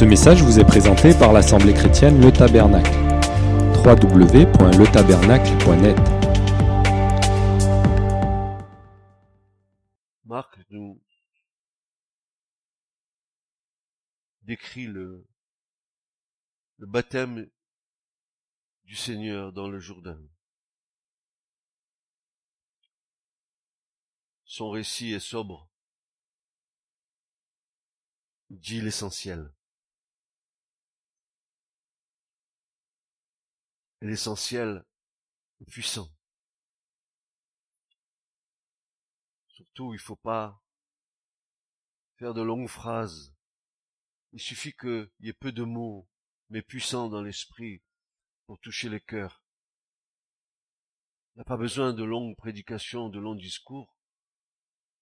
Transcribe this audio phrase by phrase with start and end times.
[0.00, 2.90] Ce message vous est présenté par l'Assemblée chrétienne Le Tabernacle.
[3.84, 5.98] www.letabernacle.net
[10.24, 11.02] Marc nous
[14.40, 15.28] décrit le,
[16.78, 17.50] le baptême
[18.84, 20.18] du Seigneur dans le Jourdain.
[24.46, 25.68] Son récit est sobre,
[28.48, 29.52] dit l'essentiel.
[34.06, 34.84] L'essentiel
[35.60, 36.08] est puissant.
[39.48, 40.62] Surtout, il faut pas
[42.16, 43.34] faire de longues phrases.
[44.32, 46.08] Il suffit qu'il y ait peu de mots,
[46.48, 47.82] mais puissants dans l'esprit,
[48.46, 49.44] pour toucher les cœurs.
[51.34, 53.96] Il n'y a pas besoin de longues prédications, de longs discours,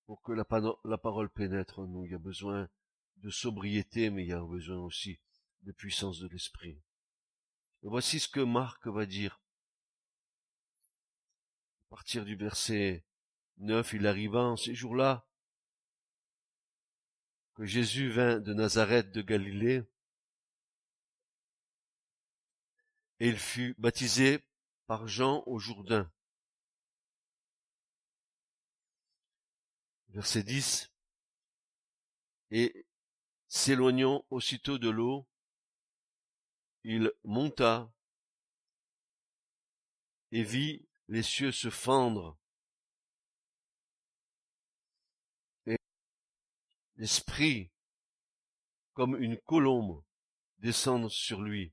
[0.07, 2.05] pour que la, parole pénètre en.
[2.05, 2.69] Il y a besoin
[3.17, 5.21] de sobriété, mais il y a besoin aussi
[5.63, 6.81] de puissance de l'esprit.
[7.83, 9.41] Voici ce que Marc va dire.
[11.87, 13.05] À partir du verset
[13.59, 15.27] 9, il arriva en ces jours-là
[17.55, 19.83] que Jésus vint de Nazareth de Galilée
[23.21, 24.45] et il fut baptisé
[24.87, 26.11] par Jean au Jourdain.
[30.11, 30.91] Verset 10.
[32.51, 32.87] Et
[33.49, 35.27] s'éloignant aussitôt de l'eau,
[36.85, 37.93] il monta
[40.31, 42.39] et vit les cieux se fendre
[45.67, 45.77] et
[46.97, 47.71] l'esprit
[48.93, 50.03] comme une colombe
[50.59, 51.73] descendre sur lui.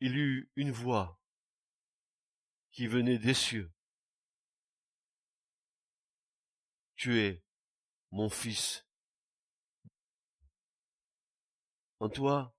[0.00, 1.20] Il eut une voix
[2.70, 3.70] qui venait des cieux.
[6.94, 7.42] Tu es
[8.10, 8.86] mon fils.
[12.00, 12.55] En toi,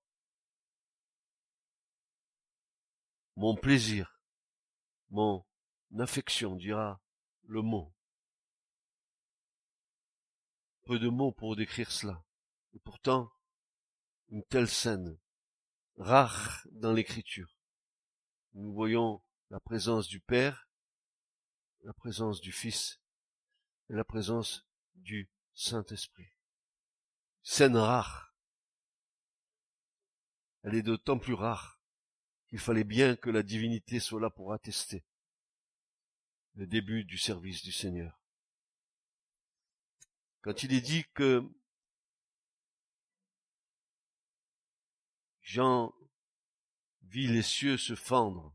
[3.38, 4.20] mon plaisir,
[5.10, 5.46] mon
[5.96, 7.00] affection, dira
[7.44, 7.94] le mot.
[10.86, 12.24] Peu de mots pour décrire cela.
[12.74, 13.30] Et pourtant,
[14.30, 15.20] une telle scène,
[15.98, 17.56] rare dans l'écriture.
[18.54, 20.68] Nous voyons la présence du Père,
[21.84, 23.00] la présence du Fils
[23.88, 24.66] et la présence
[24.96, 26.32] du Saint-Esprit.
[27.44, 28.34] Scène rare.
[30.64, 31.77] Elle est d'autant plus rare
[32.48, 35.04] qu'il fallait bien que la divinité soit là pour attester
[36.54, 38.20] le début du service du Seigneur.
[40.40, 41.42] Quand il est dit que
[45.42, 45.94] Jean
[47.02, 48.54] vit les cieux se fendre,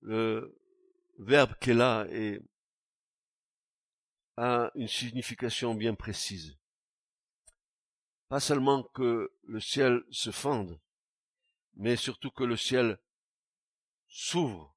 [0.00, 0.60] le
[1.18, 2.06] verbe qui est là
[4.36, 6.56] a une signification bien précise.
[8.28, 10.80] Pas seulement que le ciel se fende,
[11.78, 12.98] mais surtout que le ciel
[14.08, 14.76] s'ouvre,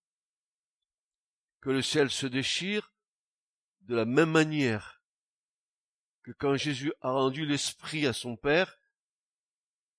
[1.60, 2.94] que le ciel se déchire
[3.82, 5.02] de la même manière
[6.24, 8.78] que quand Jésus a rendu l'esprit à son Père,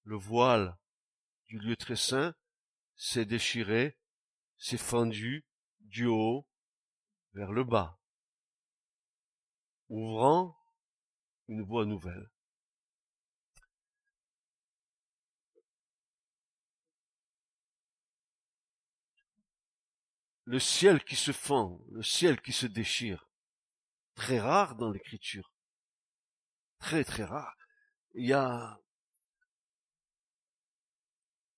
[0.04, 0.78] le voile
[1.46, 2.34] du lieu très saint
[2.94, 3.98] s'est déchiré,
[4.56, 5.44] s'est fendu
[5.80, 6.48] du haut
[7.34, 8.00] vers le bas,
[9.88, 10.56] ouvrant
[11.48, 12.30] une voie nouvelle.
[20.52, 23.26] Le ciel qui se fend, le ciel qui se déchire.
[24.14, 25.54] Très rare dans l'écriture.
[26.78, 27.56] Très très rare.
[28.12, 28.78] Il y a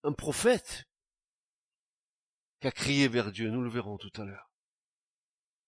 [0.04, 0.84] un prophète
[2.60, 4.48] qui a crié vers Dieu, nous le verrons tout à l'heure,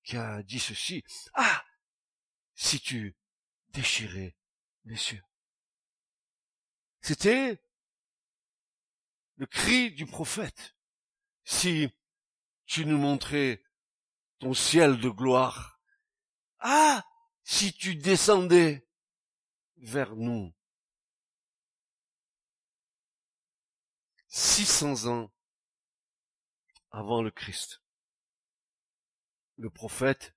[0.04, 1.02] qui a dit ceci,
[1.34, 1.64] ah,
[2.54, 3.16] si tu
[3.70, 4.36] déchirais
[4.84, 5.24] les cieux.
[7.00, 7.60] C'était
[9.34, 10.76] le cri du prophète.
[11.42, 11.90] Si
[12.66, 13.62] tu nous montrais
[14.38, 15.80] ton ciel de gloire.
[16.58, 17.04] Ah,
[17.42, 18.86] si tu descendais
[19.76, 20.52] vers nous.
[24.28, 25.32] 600 ans
[26.90, 27.82] avant le Christ,
[29.56, 30.34] le prophète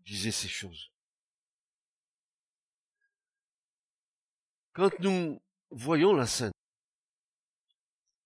[0.00, 0.92] disait ces choses.
[4.72, 6.52] Quand nous voyons la scène,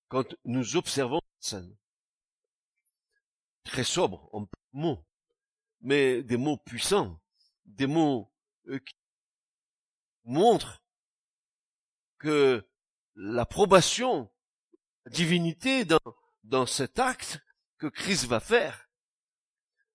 [0.08, 1.76] quand nous observons la scène,
[3.68, 5.04] très sobre en mots,
[5.80, 7.20] mais des mots puissants,
[7.66, 8.32] des mots
[8.68, 8.94] euh, qui
[10.24, 10.82] montrent
[12.18, 12.66] que
[13.14, 14.30] l'approbation,
[15.04, 16.00] la divinité dans,
[16.44, 17.40] dans cet acte
[17.78, 18.88] que Christ va faire.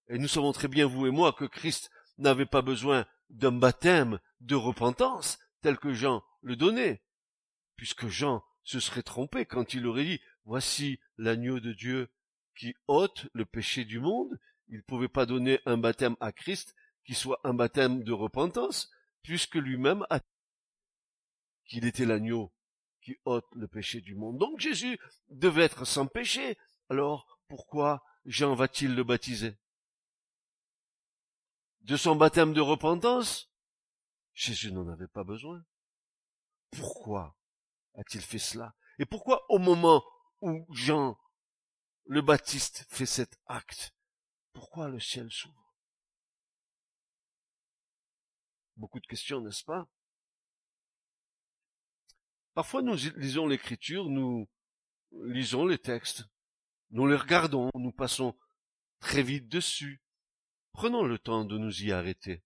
[0.07, 4.19] Et nous savons très bien, vous et moi, que Christ n'avait pas besoin d'un baptême
[4.39, 7.03] de repentance, tel que Jean le donnait,
[7.75, 12.11] puisque Jean se serait trompé quand il aurait dit Voici l'agneau de Dieu
[12.55, 14.39] qui ôte le péché du monde.
[14.67, 18.89] Il ne pouvait pas donner un baptême à Christ qui soit un baptême de repentance,
[19.23, 20.19] puisque lui-même a
[21.65, 22.53] qu'il était l'agneau
[23.01, 24.37] qui ôte le péché du monde.
[24.37, 24.97] Donc Jésus
[25.29, 26.57] devait être sans péché.
[26.89, 29.57] Alors pourquoi Jean va-t-il le baptiser?
[31.81, 33.51] De son baptême de repentance?
[34.33, 35.63] Jésus n'en avait pas besoin.
[36.71, 37.35] Pourquoi
[37.95, 38.73] a-t-il fait cela?
[38.99, 40.03] Et pourquoi au moment
[40.41, 41.17] où Jean
[42.05, 43.93] le Baptiste fait cet acte,
[44.53, 45.75] pourquoi le ciel s'ouvre?
[48.75, 49.87] Beaucoup de questions, n'est-ce pas?
[52.53, 54.47] Parfois nous lisons l'écriture, nous
[55.23, 56.25] lisons les textes,
[56.91, 58.37] nous les regardons, nous passons
[58.99, 60.01] très vite dessus.
[60.71, 62.43] Prenons le temps de nous y arrêter.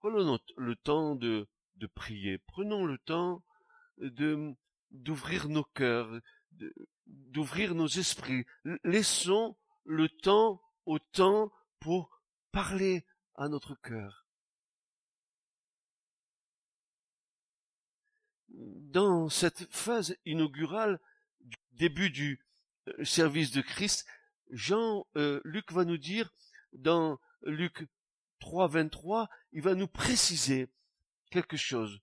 [0.00, 1.46] Prenons le temps de,
[1.94, 2.38] prier.
[2.38, 3.44] Prenons le temps
[4.90, 6.20] d'ouvrir nos cœurs,
[7.06, 8.44] d'ouvrir nos esprits.
[8.84, 12.10] Laissons le temps au temps pour
[12.52, 14.26] parler à notre cœur.
[18.48, 20.98] Dans cette phase inaugurale
[21.40, 22.44] du début du
[22.88, 24.06] euh, service de Christ,
[24.50, 26.32] Jean euh, Luc va nous dire
[26.72, 27.86] dans Luc
[28.40, 30.68] 3 23, il va nous préciser
[31.30, 32.00] quelque chose.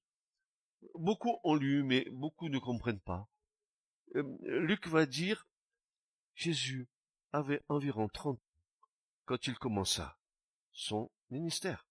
[0.94, 3.28] Beaucoup ont lu, mais beaucoup ne comprennent pas.
[4.16, 5.48] Euh, Luc va dire,
[6.36, 6.88] Jésus
[7.32, 8.42] avait environ 30 ans
[9.26, 10.18] quand il commença
[10.72, 11.88] son ministère.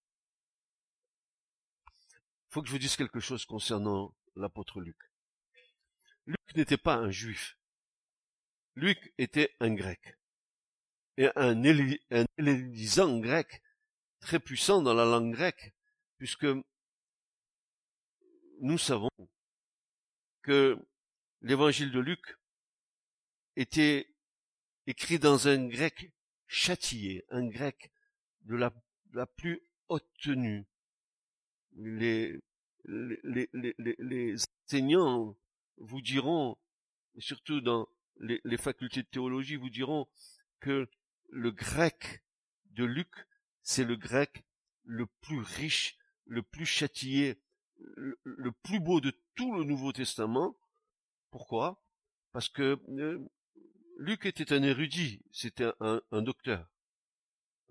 [2.49, 4.97] Faut que je vous dise quelque chose concernant l'apôtre Luc.
[6.25, 7.57] Luc n'était pas un juif.
[8.75, 10.17] Luc était un grec.
[11.17, 11.63] Et un,
[12.37, 13.61] élisant grec,
[14.19, 15.73] très puissant dans la langue grecque,
[16.17, 16.47] puisque
[18.61, 19.09] nous savons
[20.41, 20.77] que
[21.45, 22.37] l'évangile de Luc
[23.55, 24.09] était
[24.87, 26.11] écrit dans un grec
[26.47, 27.91] châtié, un grec
[28.41, 28.73] de la,
[29.27, 30.65] plus haute tenue.
[31.75, 32.41] Les,
[34.65, 35.37] enseignants
[35.77, 36.57] vous diront,
[37.19, 37.87] surtout dans
[38.17, 40.07] les, facultés de théologie, vous diront
[40.59, 40.89] que
[41.29, 42.23] le grec
[42.71, 43.13] de Luc,
[43.61, 44.43] c'est le grec
[44.83, 45.95] le plus riche,
[46.25, 47.39] le plus châtié,
[47.77, 50.57] le, plus beau de tout le Nouveau Testament.
[51.35, 51.83] Pourquoi?
[52.31, 53.19] Parce que euh,
[53.97, 56.65] Luc était un érudit, c'était un, docteur.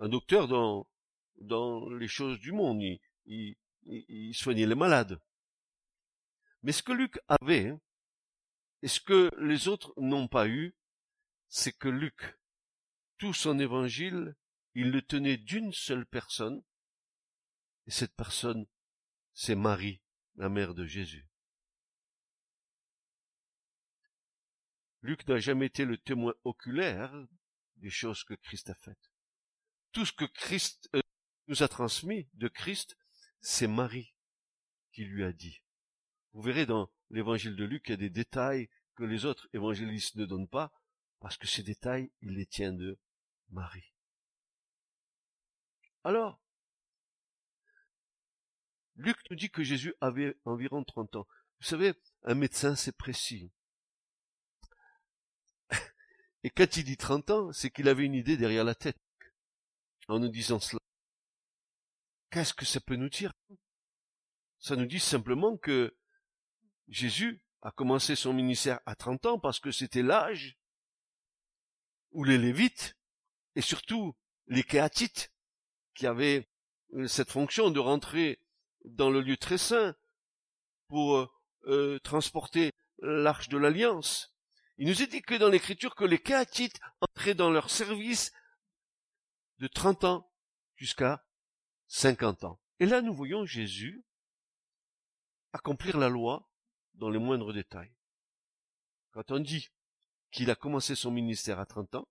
[0.01, 2.83] Un docteur dans, les choses du monde,
[3.25, 3.57] il,
[3.87, 5.19] il, soignait les malades.
[6.63, 7.81] Mais ce que Luc avait, hein,
[8.83, 10.77] et ce que les autres n'ont pas eu,
[11.49, 12.39] c'est que Luc,
[13.17, 14.37] tout son évangile,
[14.75, 16.63] il le tenait d'une seule personne,
[17.87, 18.67] et cette personne,
[19.33, 20.03] c'est Marie,
[20.37, 21.27] la mère de Jésus.
[25.05, 27.13] Luc n'a jamais été le témoin oculaire
[27.77, 29.13] des choses que Christ a faites.
[29.93, 31.03] Tout ce que Christ euh,
[31.47, 32.97] nous a transmis de Christ,
[33.43, 34.15] c'est Marie
[34.93, 35.61] qui lui a dit.
[36.33, 40.17] Vous verrez dans l'évangile de Luc, il y a des détails que les autres évangélistes
[40.17, 40.73] ne donnent pas,
[41.21, 42.99] parce que ces détails, il les tient de
[43.51, 43.93] Marie.
[46.03, 46.41] Alors,
[48.97, 51.27] Luc nous dit que Jésus avait environ 30 ans.
[51.61, 53.53] Vous savez, un médecin, c'est précis.
[56.45, 58.99] Et quand il dit 30 ans, c'est qu'il avait une idée derrière la tête
[60.09, 60.79] en nous disant cela.
[62.31, 63.33] Qu'est-ce que ça peut nous dire?
[64.59, 65.97] Ça nous dit simplement que
[66.89, 70.59] Jésus a commencé son ministère à 30 ans parce que c'était l'âge
[72.13, 72.95] où les Lévites
[73.57, 74.15] et surtout
[74.47, 75.33] les Kéatites
[75.95, 76.47] qui avaient
[76.93, 78.39] euh, cette fonction de rentrer
[78.85, 79.97] dans le lieu très saint
[80.89, 81.31] pour euh,
[81.67, 84.34] euh, transporter l'arche de l'alliance.
[84.79, 88.33] Il nous est dit que dans l'écriture que les Kéatites entraient dans leur service
[89.59, 90.33] de 30 ans
[90.77, 91.25] jusqu'à
[91.89, 92.61] 50 ans.
[92.81, 94.05] Et là, nous voyons Jésus
[95.53, 96.51] accomplir la loi
[96.95, 97.95] dans les moindres détails.
[99.13, 99.71] Quand on dit
[100.33, 102.09] qu'il a commencé son ministère à 30 ans,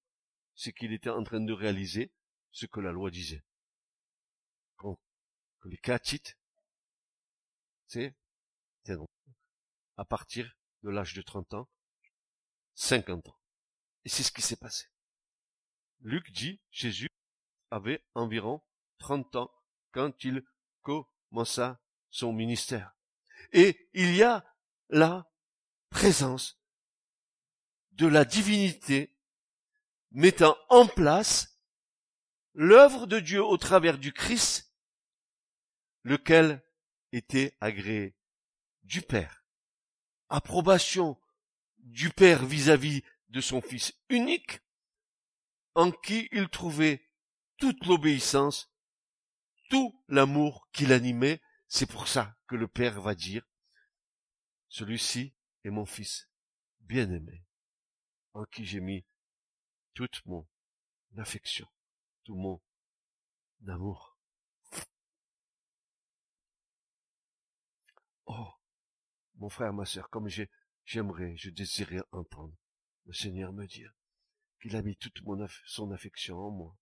[0.56, 2.14] c'est qu'il était en train de réaliser
[2.52, 3.44] ce que la loi disait.
[4.78, 6.38] que les Kéatites
[7.88, 8.16] c'est
[9.98, 11.70] à partir de l'âge de 30 ans,
[12.76, 13.40] 50 ans.
[14.06, 14.86] Et c'est ce qui s'est passé.
[16.02, 17.08] Luc dit, Jésus
[17.72, 18.62] avait environ
[19.00, 19.52] 30 ans
[19.92, 20.44] quand il
[20.82, 22.96] commença son ministère.
[23.52, 24.46] Et il y a
[24.90, 25.32] la
[25.90, 26.60] présence
[27.92, 29.16] de la divinité
[30.12, 31.60] mettant en place
[32.54, 34.74] l'œuvre de Dieu au travers du Christ,
[36.04, 36.64] lequel
[37.12, 38.16] était agréé
[38.84, 39.46] du Père.
[40.30, 41.20] Approbation
[41.94, 44.62] du Père vis-à-vis de son Fils unique,
[45.76, 47.08] en qui il trouvait
[47.58, 48.74] toute l'obéissance,
[49.70, 51.40] tout l'amour qui l'animait.
[51.68, 53.48] C'est pour ça que le Père va dire,
[54.70, 56.30] celui-ci est mon Fils
[56.80, 57.46] bien-aimé,
[58.34, 59.06] en qui j'ai mis
[59.94, 60.48] toute mon
[61.18, 61.68] affection,
[62.24, 62.60] tout mon
[63.68, 64.18] amour.
[68.26, 68.52] Oh,
[69.36, 70.28] mon frère, ma sœur, comme
[70.86, 72.56] j'aimerais, je désirais entendre
[73.06, 73.94] le Seigneur me dire
[74.62, 75.20] qu'il a mis toute
[75.66, 76.78] son affection en moi,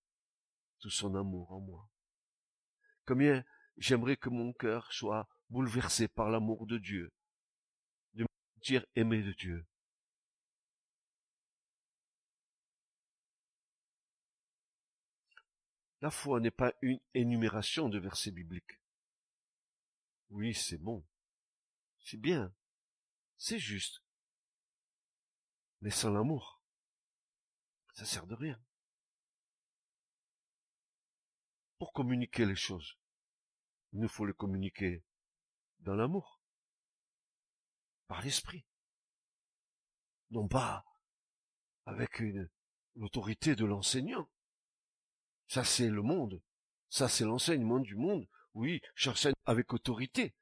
[0.80, 1.90] tout son amour en moi.
[3.06, 3.44] Combien
[3.78, 7.12] j'aimerais que mon cœur soit bouleversé par l'amour de Dieu,
[8.14, 9.66] de me sentir aimé de Dieu.
[16.02, 18.80] La foi n'est pas une énumération de versets bibliques.
[20.32, 21.06] Oui, c'est bon.
[22.00, 22.52] C'est bien.
[23.44, 24.04] C'est juste.
[25.82, 26.62] Mais sans l'amour,
[27.92, 28.64] ça sert de rien.
[31.80, 33.00] Pour communiquer les choses,
[33.94, 35.04] il nous faut les communiquer
[35.80, 36.40] dans l'amour,
[38.06, 38.64] par l'esprit,
[40.30, 40.86] non pas
[41.88, 42.48] avec une
[42.94, 44.30] l'autorité de l'enseignant.
[45.48, 46.44] Ça c'est le monde,
[46.90, 48.30] ça c'est l'enseignement du monde.
[48.54, 50.36] Oui, j'enseigne avec autorité,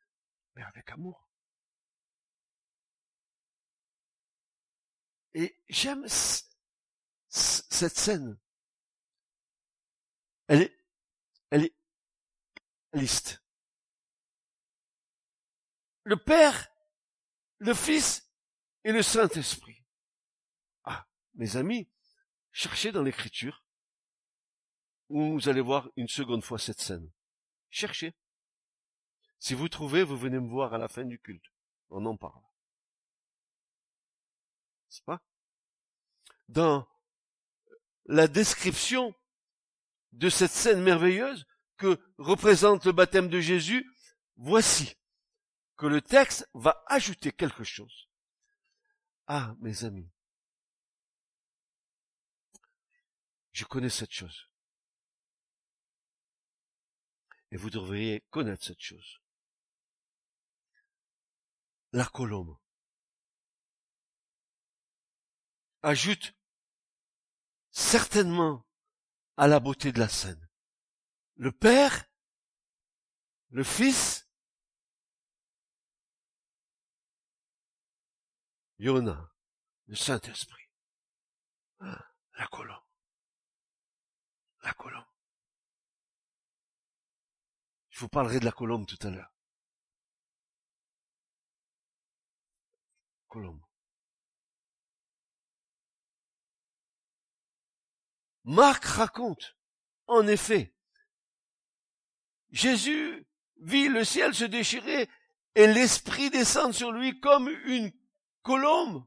[0.55, 1.28] mais avec amour.
[5.39, 6.05] Et j'aime
[7.29, 8.37] cette scène.
[10.47, 10.77] Elle est,
[11.49, 11.75] elle est
[12.91, 13.41] liste.
[16.03, 16.67] Le Père,
[17.59, 18.29] le Fils
[18.83, 19.81] et le Saint-Esprit.
[20.83, 21.89] Ah, mes amis,
[22.51, 23.63] cherchez dans l'écriture
[25.07, 27.09] où vous allez voir une seconde fois cette scène.
[27.69, 28.13] Cherchez.
[29.39, 31.49] Si vous trouvez, vous venez me voir à la fin du culte.
[31.91, 32.43] On en parle.
[34.89, 35.21] C'est pas?
[36.49, 36.87] Dans
[38.05, 39.13] la description
[40.13, 41.45] de cette scène merveilleuse
[41.77, 43.87] que représente le baptême de Jésus,
[44.35, 44.95] voici
[45.77, 48.09] que le texte va ajouter quelque chose.
[49.27, 50.09] Ah, mes amis,
[53.51, 54.49] je connais cette chose.
[57.51, 59.21] Et vous devriez connaître cette chose.
[61.91, 62.57] La colombe.
[65.83, 66.33] ajoute
[67.79, 68.65] certainement
[69.37, 70.49] à la beauté de la scène.
[71.35, 72.05] Le Père,
[73.49, 74.29] le Fils,
[78.79, 79.31] Yona,
[79.87, 80.69] le Saint-Esprit,
[81.79, 82.83] la colombe,
[84.63, 85.05] la colombe.
[87.89, 89.33] Je vous parlerai de la colombe tout à l'heure.
[93.27, 93.68] Colombe.
[98.49, 99.55] Marc raconte,
[100.07, 100.73] en effet,
[102.49, 103.27] Jésus
[103.57, 105.07] vit le ciel se déchirer
[105.53, 107.91] et l'esprit descendre sur lui comme une
[108.41, 109.05] colombe.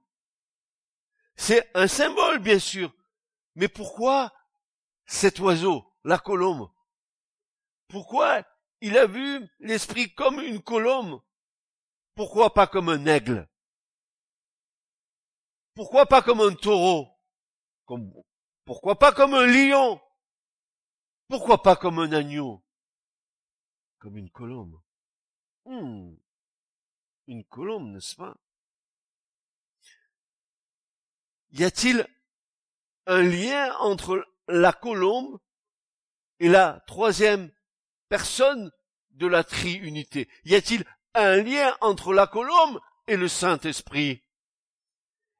[1.34, 2.94] C'est un symbole, bien sûr.
[3.56, 4.32] Mais pourquoi
[5.06, 6.70] cet oiseau, la colombe?
[7.88, 8.44] Pourquoi
[8.80, 11.20] il a vu l'esprit comme une colombe?
[12.14, 13.50] Pourquoi pas comme un aigle?
[15.74, 17.08] Pourquoi pas comme un taureau?
[18.64, 20.00] Pourquoi pas comme un lion?
[21.28, 22.62] Pourquoi pas comme un agneau?
[23.98, 24.80] Comme une colombe.
[25.64, 26.14] Hmm.
[27.26, 28.36] Une colombe, n'est-ce pas?
[31.52, 32.06] Y a-t-il
[33.06, 35.38] un lien entre la colombe
[36.38, 37.52] et la troisième
[38.08, 38.70] personne
[39.10, 44.22] de la triunité Y a-t-il un lien entre la colombe et le Saint-Esprit?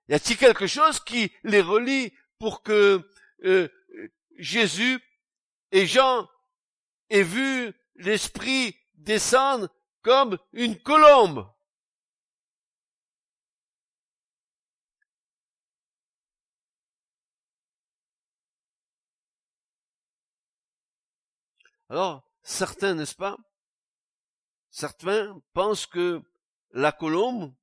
[0.09, 3.09] Y a-t-il quelque chose qui les relie pour que
[3.45, 3.69] euh,
[4.37, 5.01] Jésus
[5.71, 6.29] et Jean
[7.11, 9.69] aient vu l'Esprit descendre
[10.03, 11.49] comme une colombe.
[21.89, 23.37] Alors, certains, n'est-ce pas?
[24.71, 26.23] Certains pensent que
[26.71, 27.55] la colombe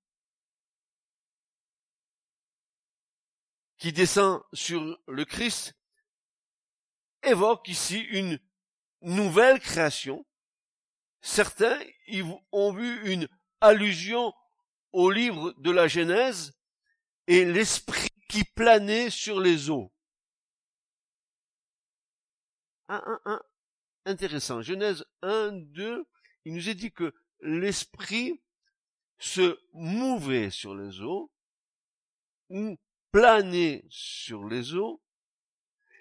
[3.80, 5.74] qui descend sur le Christ
[7.24, 8.40] évoque ici une
[9.02, 10.26] nouvelle création.
[11.22, 11.80] Certains
[12.52, 13.28] ont vu une
[13.62, 14.34] allusion
[14.92, 16.54] au livre de la Genèse
[17.28, 19.92] et l'esprit qui planait sur les eaux.
[24.06, 24.62] Intéressant.
[24.62, 26.06] Genèse 1, 2,
[26.46, 28.42] il nous est dit que l'esprit
[29.20, 31.32] se mouvait sur les eaux,
[32.50, 32.78] ou
[33.12, 35.02] planait sur les eaux,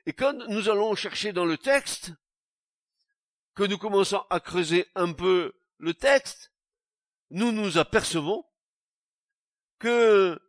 [0.07, 2.12] et quand nous allons chercher dans le texte,
[3.55, 6.53] que nous commençons à creuser un peu le texte,
[7.31, 8.45] nous nous apercevons
[9.79, 10.41] que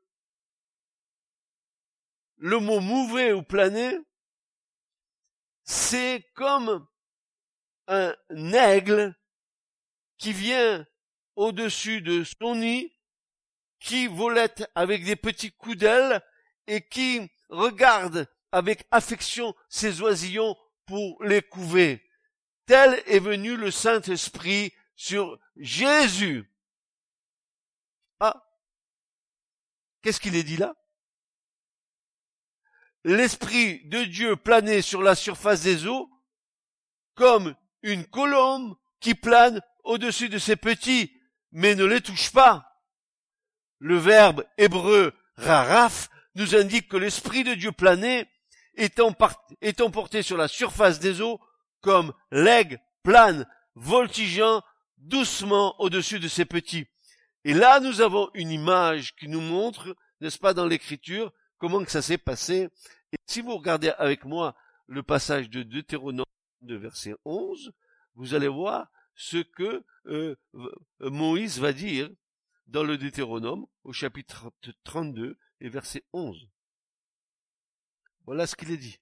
[2.38, 3.98] le mot mouver ou planer,
[5.63, 6.88] c'est comme
[7.88, 8.13] un
[8.54, 9.16] aigle
[10.18, 10.86] qui vient
[11.36, 12.96] au-dessus de son nid,
[13.80, 16.24] qui volette avec des petits coups d'aile
[16.69, 22.07] et qui regarde avec affection ses oisillons pour les couver.
[22.67, 26.47] Tel est venu le Saint-Esprit sur Jésus.
[28.19, 28.45] Ah.
[30.01, 30.75] Qu'est-ce qu'il est dit là?
[33.03, 36.09] L'Esprit de Dieu planait sur la surface des eaux
[37.15, 41.19] comme une colombe qui plane au-dessus de ses petits,
[41.51, 42.83] mais ne les touche pas.
[43.79, 46.09] Le verbe hébreu raraf
[46.39, 48.25] nous indique que l'Esprit de Dieu planait,
[48.75, 51.39] étant, porté sur la surface des eaux,
[51.81, 54.63] comme l'aigle plane, voltigeant
[54.98, 56.88] doucement au-dessus de ses petits.
[57.43, 61.91] Et là, nous avons une image qui nous montre, n'est-ce pas, dans l'écriture, comment que
[61.91, 62.69] ça s'est passé.
[63.12, 64.55] Et si vous regardez avec moi
[64.88, 66.25] le passage de Deutéronome
[66.62, 67.74] de verset 11,
[68.15, 70.36] vous allez voir ce que euh,
[71.01, 72.10] Moïse va dire
[72.67, 74.51] dans le Deutéronome au chapitre
[74.86, 76.50] 32 et verset 11.
[78.25, 79.00] Voilà ce qu'il est dit.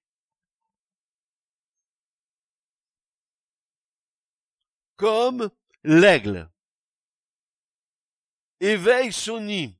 [4.96, 5.50] Comme
[5.84, 6.50] l'aigle
[8.60, 9.78] éveille son nid,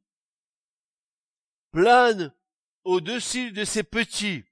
[1.72, 2.34] plane
[2.84, 4.44] au-dessus de ses petits,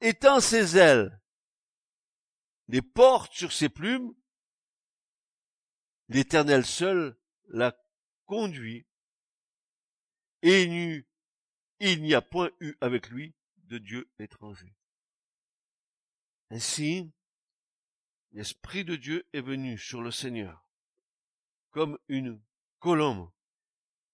[0.00, 1.20] étend ses ailes,
[2.68, 4.14] les porte sur ses plumes,
[6.08, 7.18] l'Éternel seul
[7.48, 7.76] la
[8.26, 8.86] conduit,
[10.42, 11.04] et
[11.80, 14.74] il n'y a point eu avec lui de Dieu étranger.
[16.50, 17.10] Ainsi,
[18.32, 20.64] l'Esprit de Dieu est venu sur le Seigneur
[21.70, 22.40] comme une
[22.78, 23.30] colombe.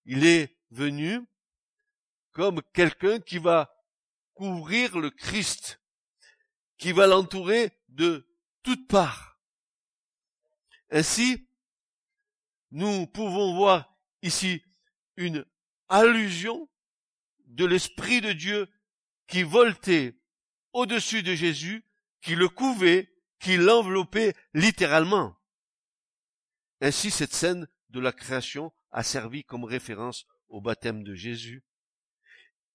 [0.04, 1.20] Il est venu
[2.32, 3.74] comme quelqu'un qui va
[4.34, 5.80] couvrir le Christ,
[6.76, 8.28] qui va l'entourer de
[8.62, 9.38] toutes parts.
[10.90, 11.48] Ainsi,
[12.72, 14.62] nous pouvons voir ici
[15.16, 15.46] une
[15.88, 16.68] allusion
[17.46, 18.68] de l'Esprit de Dieu
[19.26, 20.16] qui voltait
[20.72, 21.84] au-dessus de Jésus,
[22.20, 25.36] qui le couvait, qui l'enveloppait littéralement.
[26.80, 31.64] Ainsi, cette scène de la création a servi comme référence au baptême de Jésus,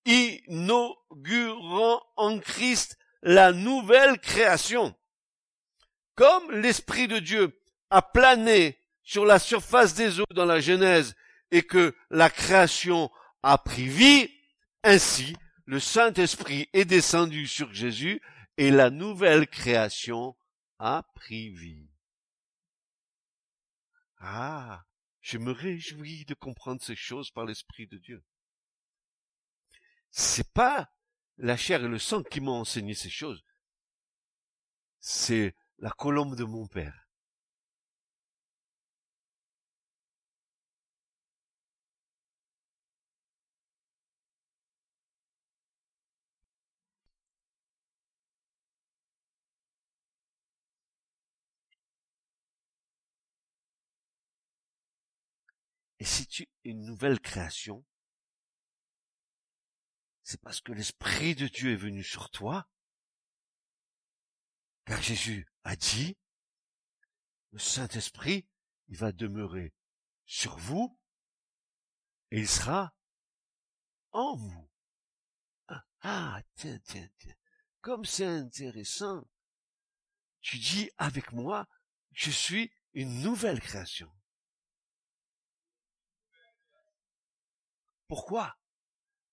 [0.05, 4.95] inaugurant en Christ la nouvelle création.
[6.15, 11.15] Comme l'Esprit de Dieu a plané sur la surface des eaux dans la Genèse
[11.51, 13.11] et que la création
[13.43, 14.29] a pris vie,
[14.83, 15.35] ainsi
[15.65, 18.21] le Saint-Esprit est descendu sur Jésus
[18.57, 20.35] et la nouvelle création
[20.79, 21.89] a pris vie.
[24.17, 24.83] Ah,
[25.21, 28.23] je me réjouis de comprendre ces choses par l'Esprit de Dieu.
[30.11, 30.91] C'est pas
[31.37, 33.43] la chair et le sang qui m'ont enseigné ces choses.
[34.99, 37.08] C'est la colombe de mon père.
[55.99, 57.85] Et si tu es une nouvelle création,
[60.23, 62.69] c'est parce que l'Esprit de Dieu est venu sur toi,
[64.85, 66.17] car Jésus a dit,
[67.51, 68.47] le Saint-Esprit,
[68.87, 69.73] il va demeurer
[70.25, 70.97] sur vous,
[72.31, 72.93] et il sera
[74.11, 74.69] en vous.
[75.67, 77.35] Ah, ah tiens, tiens, tiens.
[77.81, 79.27] Comme c'est intéressant.
[80.41, 81.67] Tu dis avec moi,
[82.11, 84.11] je suis une nouvelle création.
[88.09, 88.57] Pourquoi?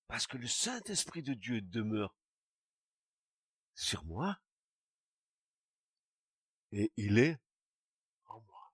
[0.06, 2.14] Parce que le Saint-Esprit de Dieu demeure
[3.74, 4.38] sur moi
[6.72, 7.38] et il est
[8.26, 8.72] en moi.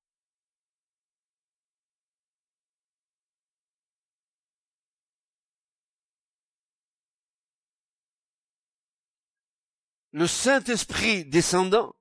[10.11, 11.95] Le Saint-Esprit descendant,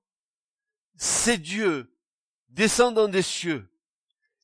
[0.96, 1.96] c'est Dieu
[2.48, 3.72] descendant des cieux.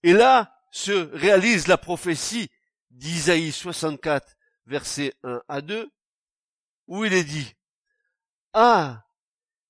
[0.04, 2.50] Et là se réalise la prophétie
[2.98, 5.90] d'Isaïe 64, versets 1 à 2,
[6.88, 7.54] où il est dit,
[8.52, 9.06] Ah,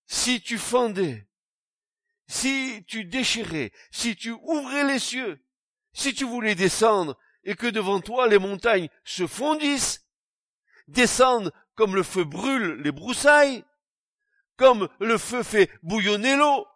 [0.06, 1.28] si tu fendais,
[2.26, 5.44] si tu déchirais, si tu ouvrais les cieux,
[5.92, 10.06] si tu voulais descendre et que devant toi les montagnes se fondissent,
[10.86, 13.64] descendent comme le feu brûle les broussailles,
[14.56, 16.66] comme le feu fait bouillonner l'eau,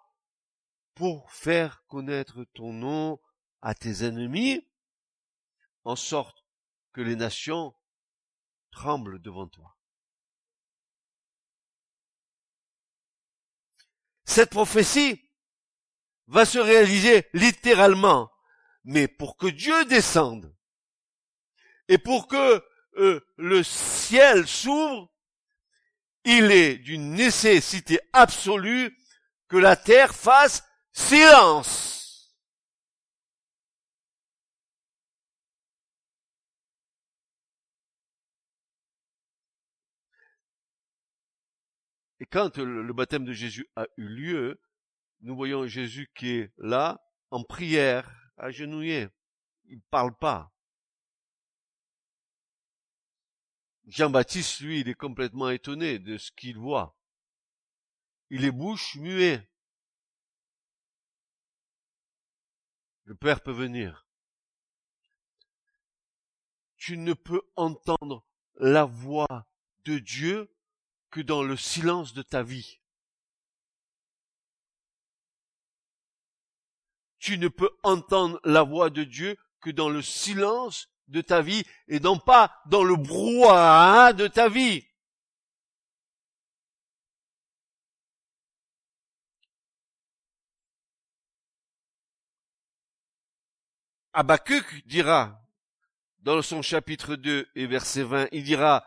[0.95, 3.19] pour faire connaître ton nom
[3.63, 4.67] à tes ennemis,
[5.85, 6.42] en sorte
[6.93, 7.75] que les nations
[8.71, 9.77] tremblent devant toi.
[14.25, 15.29] Cette prophétie
[16.27, 18.31] va se réaliser littéralement,
[18.85, 20.55] mais pour que Dieu descende
[21.89, 22.65] et pour que
[22.97, 25.13] euh, le ciel s'ouvre,
[26.25, 28.97] il est d'une nécessité absolue
[29.49, 32.02] que la terre fasse silence.
[42.23, 44.61] Et quand le baptême de Jésus a eu lieu,
[45.23, 49.09] nous voyons Jésus qui est là, en prière, agenouillé.
[49.65, 50.55] Il ne parle pas.
[53.89, 56.97] Jean-Baptiste, lui, il est complètement étonné de ce qu'il voit.
[58.31, 59.51] Il est bouche muet.
[63.03, 64.07] Le Père peut venir.
[66.77, 69.49] Tu ne peux entendre la voix
[69.87, 70.49] de Dieu
[71.13, 72.81] que dans le silence de ta vie.
[77.19, 81.63] Tu ne peux entendre la voix de Dieu que dans le silence de ta vie
[81.87, 84.85] et non pas dans le brouhaha de ta vie.
[94.15, 95.41] Habakkuk dira,
[96.21, 98.87] dans son chapitre 2 et verset 20, il dira,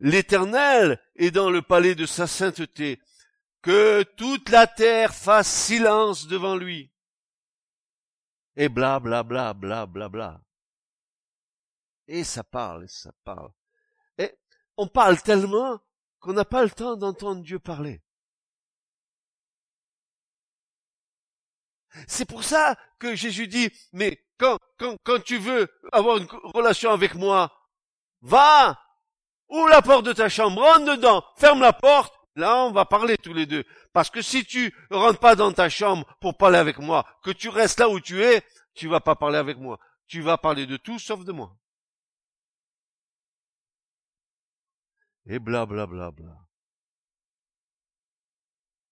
[0.00, 3.00] L'Éternel est dans le palais de sa sainteté,
[3.62, 6.92] que toute la terre fasse silence devant lui.
[8.56, 10.40] Et bla bla bla bla bla bla.
[12.06, 13.50] Et ça parle, et ça parle.
[14.18, 14.32] Et
[14.76, 15.80] on parle tellement
[16.20, 18.02] qu'on n'a pas le temps d'entendre Dieu parler.
[22.06, 26.90] C'est pour ça que Jésus dit, mais quand, quand, quand tu veux avoir une relation
[26.90, 27.52] avec moi,
[28.20, 28.78] va,
[29.48, 33.16] ouvre la porte de ta chambre, rentre dedans, ferme la porte, là on va parler
[33.18, 33.64] tous les deux.
[33.92, 37.48] Parce que si tu rentres pas dans ta chambre pour parler avec moi, que tu
[37.48, 38.42] restes là où tu es,
[38.74, 39.78] tu vas pas parler avec moi.
[40.06, 41.56] Tu vas parler de tout sauf de moi.
[45.26, 46.46] Et bla bla bla bla.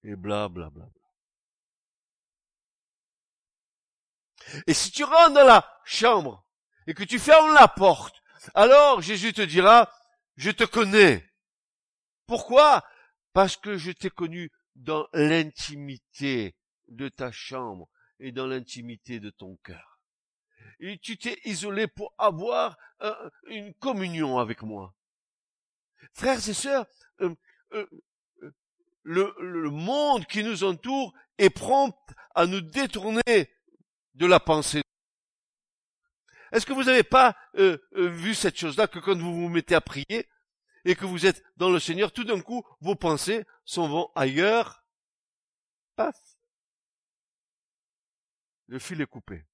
[0.02, 0.86] Et bla bla bla.
[4.66, 6.44] Et si tu rentres dans la chambre
[6.86, 8.22] et que tu fermes la porte,
[8.54, 9.90] alors Jésus te dira,
[10.36, 11.24] je te connais.
[12.26, 12.82] Pourquoi?
[13.32, 16.56] Parce que je t'ai connu dans l'intimité
[16.88, 17.88] de ta chambre
[18.20, 20.00] et dans l'intimité de ton cœur.
[20.80, 22.76] Et tu t'es isolé pour avoir
[23.46, 24.94] une communion avec moi.
[26.12, 26.86] Frères et sœurs,
[27.20, 27.34] euh,
[27.72, 27.86] euh,
[29.02, 31.96] le monde qui nous entoure est prompt
[32.34, 33.50] à nous détourner
[34.14, 34.83] de la pensée.
[36.54, 39.74] Est-ce que vous n'avez pas euh, euh, vu cette chose-là, que quand vous vous mettez
[39.74, 40.28] à prier
[40.84, 44.84] et que vous êtes dans le Seigneur, tout d'un coup, vos pensées s'en vont ailleurs?
[45.96, 46.16] Paf.
[48.68, 49.44] Le fil est coupé.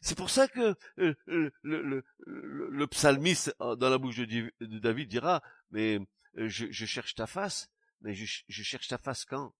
[0.00, 5.98] C'est pour ça que euh, le, le, psalmiste dans la bouche de, David dira, mais
[6.34, 7.68] je, cherche ta face,
[8.00, 9.52] mais je cherche ta face quand?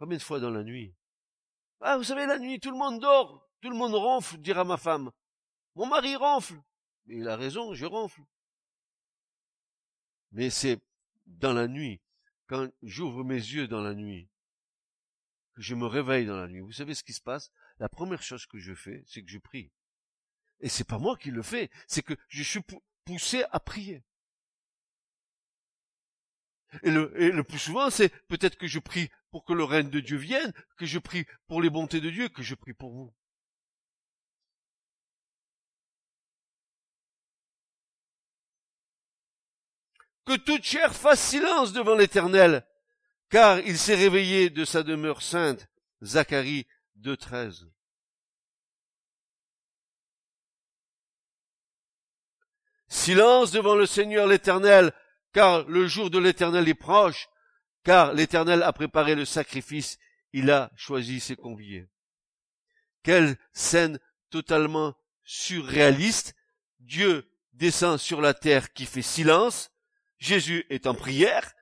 [0.00, 0.94] Combien de fois dans la nuit?
[1.82, 4.78] Ah, vous savez, la nuit, tout le monde dort, tout le monde ronfle, dira ma
[4.78, 5.10] femme.
[5.74, 6.58] Mon mari ronfle.
[7.04, 8.22] Mais il a raison, je ronfle.
[10.32, 10.80] Mais c'est
[11.26, 12.00] dans la nuit,
[12.46, 14.30] quand j'ouvre mes yeux dans la nuit,
[15.52, 16.60] que je me réveille dans la nuit.
[16.60, 17.52] Vous savez ce qui se passe?
[17.78, 19.70] La première chose que je fais, c'est que je prie.
[20.60, 22.62] Et c'est pas moi qui le fais, c'est que je suis
[23.04, 24.02] poussé à prier.
[26.82, 30.16] Et le, plus souvent, c'est peut-être que je prie pour que le règne de Dieu
[30.16, 33.12] vienne, que je prie pour les bontés de Dieu, que je prie pour vous.
[40.24, 42.64] Que toute chair fasse silence devant l'Éternel,
[43.30, 45.68] car il s'est réveillé de sa demeure sainte.
[46.02, 46.66] Zacharie
[47.00, 47.66] 2.13.
[52.88, 54.92] Silence devant le Seigneur l'Éternel,
[55.32, 57.28] car le jour de l'Éternel est proche,
[57.84, 59.98] car l'Éternel a préparé le sacrifice,
[60.32, 61.88] il a choisi ses conviés.
[63.02, 63.98] Quelle scène
[64.30, 66.34] totalement surréaliste.
[66.78, 69.70] Dieu descend sur la terre qui fait silence,
[70.18, 71.52] Jésus est en prière,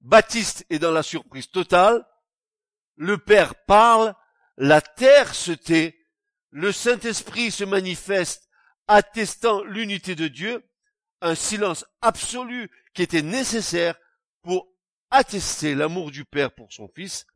[0.00, 2.04] Baptiste est dans la surprise totale,
[2.96, 4.14] le Père parle,
[4.56, 5.96] la terre se tait,
[6.50, 8.48] le Saint-Esprit se manifeste,
[8.88, 10.67] attestant l'unité de Dieu,
[11.20, 13.98] un silence absolu qui était nécessaire
[14.42, 14.68] pour
[15.10, 17.26] attester l'amour du Père pour son Fils,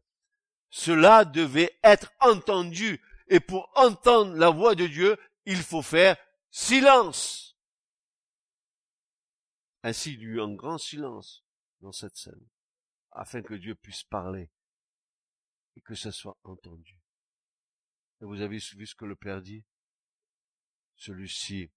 [0.71, 3.01] cela devait être entendu.
[3.29, 5.17] Et pour entendre la voix de Dieu,
[5.47, 6.17] il faut faire
[6.51, 7.57] silence.
[9.83, 11.45] Ainsi, il y eut un grand silence
[11.81, 12.47] dans cette scène,
[13.11, 14.51] afin que Dieu puisse parler
[15.77, 17.01] et que ce soit entendu.
[18.21, 19.65] Et vous avez vu ce que le Père dit?
[20.97, 21.71] Celui-ci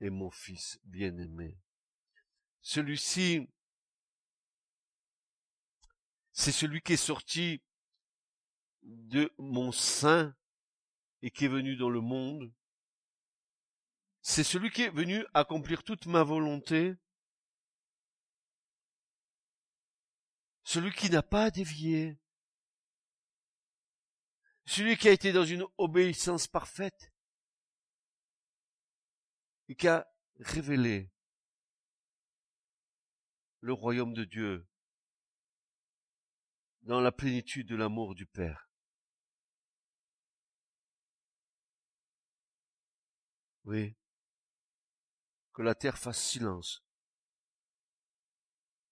[0.00, 1.58] est mon Fils bien-aimé.
[2.62, 3.48] Celui-ci,
[6.32, 7.62] c'est celui qui est sorti
[8.82, 10.34] de mon sein
[11.22, 12.52] et qui est venu dans le monde.
[14.22, 16.94] C'est celui qui est venu accomplir toute ma volonté.
[20.64, 22.18] Celui qui n'a pas dévié.
[24.66, 27.12] Celui qui a été dans une obéissance parfaite
[29.70, 30.04] et qui a
[30.40, 31.12] révélé
[33.60, 34.66] le royaume de Dieu
[36.82, 38.68] dans la plénitude de l'amour du Père.
[43.62, 43.96] Oui.
[45.52, 46.82] Que la terre fasse silence.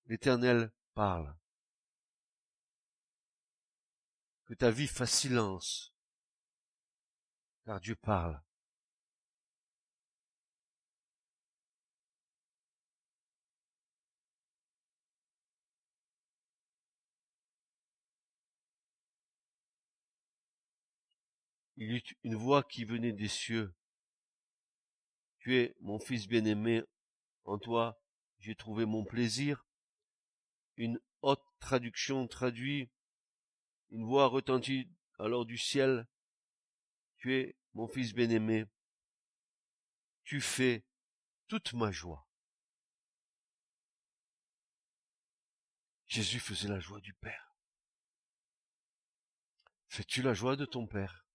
[0.06, 1.36] L'Éternel parle.
[4.44, 5.92] Que ta vie fasse silence.
[7.64, 8.40] Car Dieu parle.
[21.80, 23.72] Il eut une voix qui venait des cieux.
[25.38, 26.82] Tu es mon fils bien-aimé,
[27.44, 28.02] en toi
[28.40, 29.64] j'ai trouvé mon plaisir.
[30.76, 32.90] Une haute traduction traduit,
[33.90, 36.08] une voix retentit alors du ciel.
[37.18, 38.64] Tu es mon fils bien-aimé.
[40.24, 40.84] Tu fais
[41.46, 42.26] toute ma joie.
[46.08, 47.54] Jésus faisait la joie du Père.
[49.86, 51.27] Fais-tu la joie de ton Père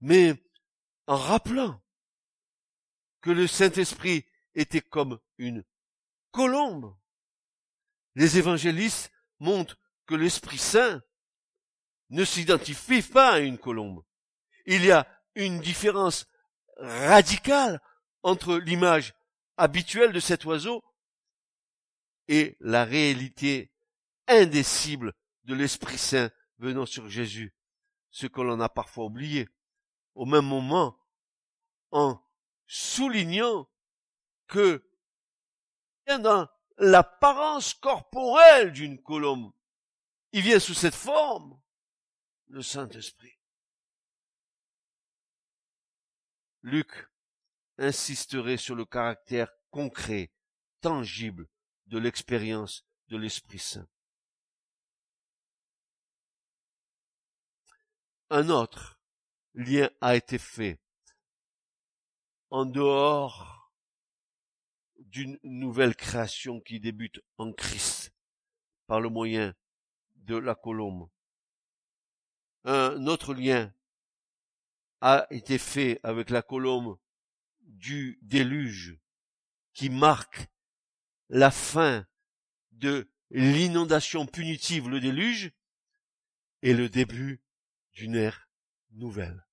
[0.00, 0.34] mais
[1.06, 1.82] en rappelant
[3.20, 5.64] que le Saint-Esprit était comme une
[6.30, 6.96] colombe.
[8.14, 11.02] Les évangélistes montrent que l'Esprit Saint
[12.10, 14.04] ne s'identifie pas à une colombe.
[14.66, 16.26] Il y a une différence
[16.76, 17.80] radicale
[18.22, 19.14] entre l'image
[19.56, 20.82] habituelle de cet oiseau
[22.28, 23.70] et la réalité
[24.26, 25.12] indécible
[25.44, 27.54] de l'Esprit Saint venant sur Jésus,
[28.10, 29.48] ce que l'on a parfois oublié
[30.20, 31.00] au même moment
[31.92, 32.22] en
[32.66, 33.66] soulignant
[34.48, 34.86] que
[36.06, 39.50] dans l'apparence corporelle d'une colombe,
[40.32, 41.58] il vient sous cette forme,
[42.48, 43.38] le Saint-Esprit.
[46.60, 47.08] Luc
[47.78, 50.30] insisterait sur le caractère concret,
[50.82, 51.48] tangible
[51.86, 53.88] de l'expérience de l'Esprit Saint.
[58.28, 58.99] Un autre
[59.54, 60.78] lien a été fait
[62.50, 63.72] en dehors
[64.98, 68.12] d'une nouvelle création qui débute en Christ
[68.86, 69.54] par le moyen
[70.16, 71.08] de la colombe.
[72.64, 73.72] Un autre lien
[75.00, 76.98] a été fait avec la colombe
[77.60, 78.98] du déluge
[79.72, 80.48] qui marque
[81.28, 82.06] la fin
[82.72, 85.52] de l'inondation punitive, le déluge,
[86.62, 87.42] et le début
[87.94, 88.49] d'une ère
[88.92, 89.46] nouvelle.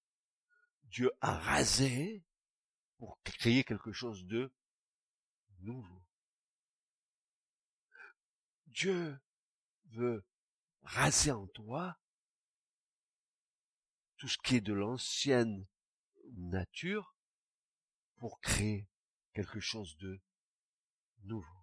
[0.86, 2.23] Dieu a rasé
[2.97, 4.52] pour créer quelque chose de
[5.60, 6.04] nouveau.
[8.67, 9.19] Dieu
[9.91, 10.26] veut
[10.82, 12.00] raser en toi
[14.17, 15.67] tout ce qui est de l'ancienne
[16.34, 17.15] nature
[18.17, 18.88] pour créer
[19.34, 20.19] quelque chose de
[21.23, 21.57] nouveau.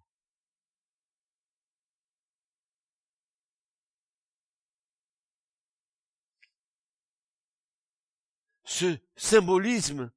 [8.75, 10.11] Ce symbolisme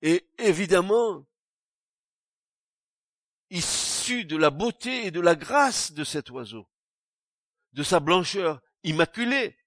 [0.00, 1.26] est évidemment
[3.50, 6.66] issu de la beauté et de la grâce de cet oiseau,
[7.74, 9.58] de sa blancheur immaculée,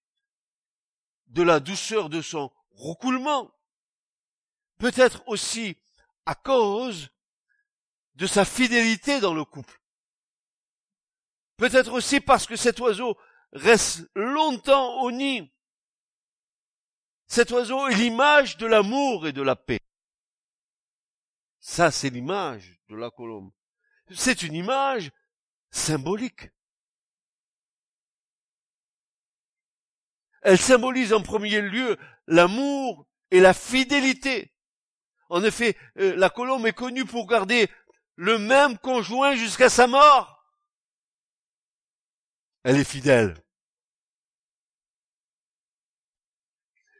[1.27, 3.53] de la douceur de son roucoulement,
[4.79, 5.77] peut-être aussi
[6.25, 7.09] à cause
[8.15, 9.79] de sa fidélité dans le couple.
[11.57, 13.15] Peut-être aussi parce que cet oiseau
[13.51, 15.51] reste longtemps au nid.
[17.27, 19.81] Cet oiseau est l'image de l'amour et de la paix.
[21.59, 23.51] Ça, c'est l'image de la colombe.
[24.15, 25.11] C'est une image
[25.69, 26.49] symbolique.
[30.41, 34.53] Elle symbolise en premier lieu l'amour et la fidélité.
[35.29, 37.69] En effet, euh, la colombe est connue pour garder
[38.15, 40.45] le même conjoint jusqu'à sa mort.
[42.63, 43.35] Elle est fidèle.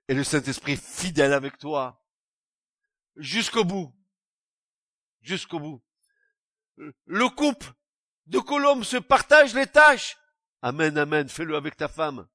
[0.08, 2.02] Et le Saint-Esprit fidèle avec toi.
[3.16, 3.94] Jusqu'au bout.
[5.22, 5.84] Jusqu'au bout.
[7.06, 7.74] Le couple
[8.28, 10.18] de colombes se partage les tâches.
[10.62, 12.28] Amen, amen, fais-le avec ta femme.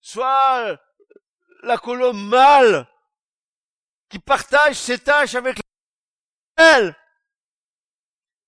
[0.00, 0.78] Soit
[1.62, 2.88] la colombe mâle
[4.08, 5.58] qui partage ses tâches avec
[6.56, 6.96] elle.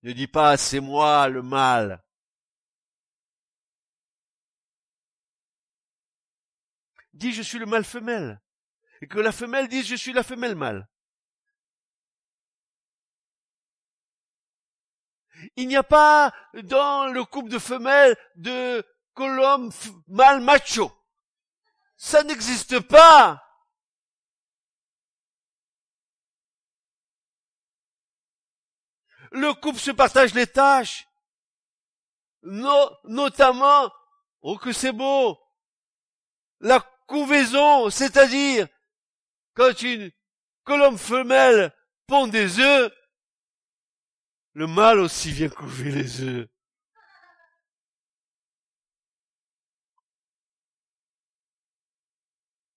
[0.03, 2.03] Ne dis pas c'est moi le mâle.
[7.13, 8.41] Dis je suis le mâle femelle.
[9.01, 10.87] Et que la femelle dise je suis la femelle mâle.
[15.55, 19.73] Il n'y a pas dans le couple de femelles de colombe
[20.07, 20.91] mâle macho.
[21.97, 23.43] Ça n'existe pas.
[29.31, 31.07] Le couple se partage les tâches.
[32.43, 33.89] notamment,
[34.41, 35.39] oh que c'est beau,
[37.11, 38.67] couvaison, c'est-à-dire
[39.53, 40.11] quand une
[40.63, 41.73] colombe femelle
[42.07, 42.91] pond des œufs,
[44.53, 46.47] le mâle aussi vient couver les œufs.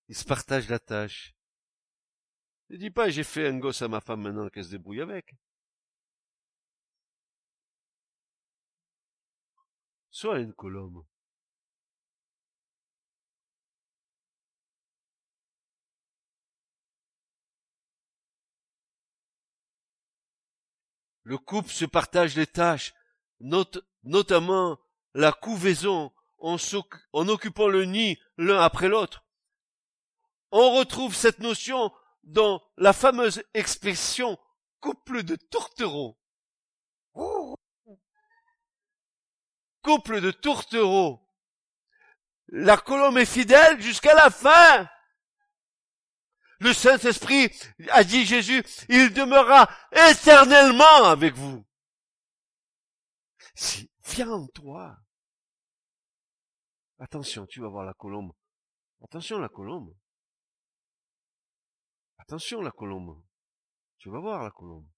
[0.08, 1.34] Ils se partagent la tâche.
[2.70, 5.34] Ne dis pas, j'ai fait un gosse à ma femme maintenant qu'elle se débrouille avec.
[10.10, 11.04] Sois une colombe.
[21.24, 22.94] Le couple se partage les tâches,
[23.40, 24.78] notamment
[25.14, 26.56] la couvaison, en,
[27.12, 29.24] en occupant le nid l'un après l'autre
[30.56, 31.90] on retrouve cette notion
[32.22, 34.38] dans la fameuse expression
[34.80, 36.16] couple de tourtereaux.
[39.82, 41.28] Couple de tourtereaux.
[42.46, 44.88] La colombe est fidèle jusqu'à la fin.
[46.60, 47.50] Le Saint-Esprit,
[47.90, 51.64] a dit Jésus, il demeurera éternellement avec vous.
[53.54, 54.98] Si, viens en toi.
[56.98, 58.32] Attention, tu vas voir la colombe.
[59.02, 59.94] Attention la colombe.
[62.18, 63.22] Attention la colombe.
[63.98, 64.88] Tu vas voir la colombe.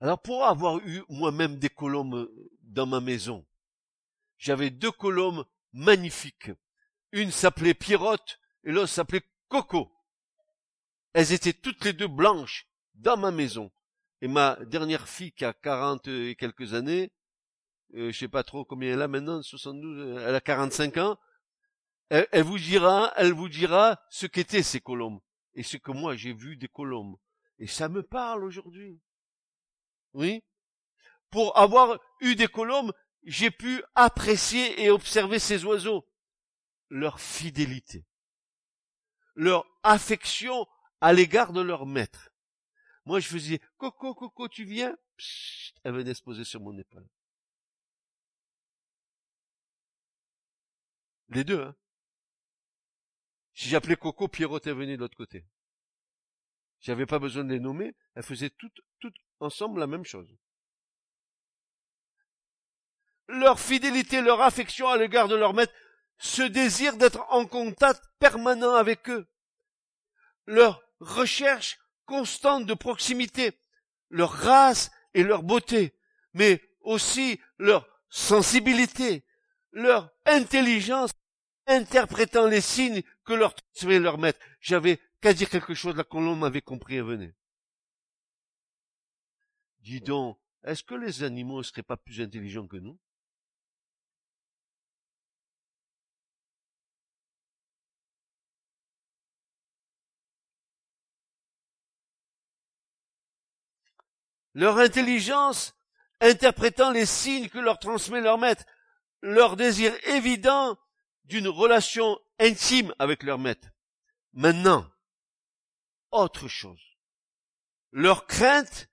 [0.00, 2.30] Alors pour avoir eu moi-même des colombes
[2.62, 3.44] dans ma maison,
[4.36, 6.50] j'avais deux colombes magnifiques.
[7.12, 9.92] Une s'appelait Pierrotte et l'autre s'appelait Coco.
[11.12, 13.70] Elles étaient toutes les deux blanches dans ma maison.
[14.20, 17.12] Et ma dernière fille qui a quarante et quelques années,
[17.94, 21.18] euh, je sais pas trop combien elle a maintenant, 72, elle a 45 ans,
[22.10, 25.20] elle, vous dira, elle vous dira ce qu'étaient ces colombes
[25.54, 27.16] et ce que moi j'ai vu des colombes.
[27.58, 29.00] Et ça me parle aujourd'hui.
[30.14, 30.42] Oui.
[31.30, 32.92] Pour avoir eu des colombes,
[33.24, 36.06] j'ai pu apprécier et observer ces oiseaux,
[36.90, 38.04] leur fidélité,
[39.34, 40.66] leur affection
[41.00, 42.30] à l'égard de leur maître.
[43.04, 44.96] Moi, je faisais Coco, Coco, tu viens?
[45.84, 47.08] Elle venait se poser sur mon épaule.
[51.30, 51.76] Les deux, hein.
[53.54, 55.44] Si j'appelais Coco, Pierrot est venu de l'autre côté.
[56.80, 60.32] J'avais pas besoin de les nommer, elles faisaient toutes, toutes ensemble la même chose.
[63.26, 65.72] Leur fidélité, leur affection à l'égard de leur maître,
[66.18, 69.26] ce désir d'être en contact permanent avec eux,
[70.46, 73.52] leur recherche constante de proximité,
[74.10, 75.94] leur race et leur beauté,
[76.34, 79.24] mais aussi leur sensibilité,
[79.72, 81.12] leur intelligence
[81.66, 84.40] interprétant les signes que leur transmet leur maître.
[84.60, 87.34] J'avais qu'à dire quelque chose, la colombe m'avait compris et venait.
[89.80, 92.98] Dis donc, est-ce que les animaux ne seraient pas plus intelligents que nous?
[104.58, 105.72] Leur intelligence
[106.20, 108.64] interprétant les signes que leur transmet leur maître,
[109.22, 110.76] leur désir évident
[111.26, 113.68] d'une relation intime avec leur maître.
[114.32, 114.84] Maintenant,
[116.10, 116.80] autre chose.
[117.92, 118.88] leur crainte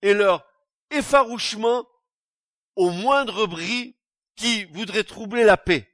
[0.00, 0.46] et leur
[0.90, 1.86] effarouchement
[2.74, 3.98] au moindre bruit
[4.36, 5.86] qui voudrait troubler la paix.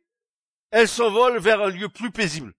[0.70, 2.54] Elles s'envolent vers un lieu plus paisible.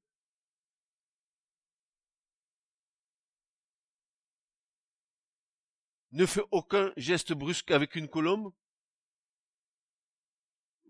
[6.11, 8.53] Ne fais aucun geste brusque avec une colombe.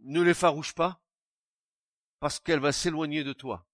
[0.01, 1.01] Ne l'effarouche pas,
[2.19, 3.67] parce qu'elle va s'éloigner de toi.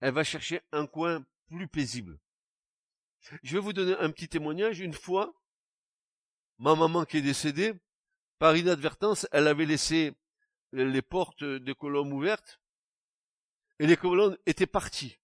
[0.00, 2.18] Elle va chercher un coin plus paisible.
[3.42, 4.80] Je vais vous donner un petit témoignage.
[4.80, 5.32] Une fois,
[6.58, 7.74] ma maman qui est décédée,
[8.38, 10.12] par inadvertance, elle avait laissé
[10.72, 12.60] les portes des colombes ouvertes
[13.78, 15.18] et les colombes étaient parties.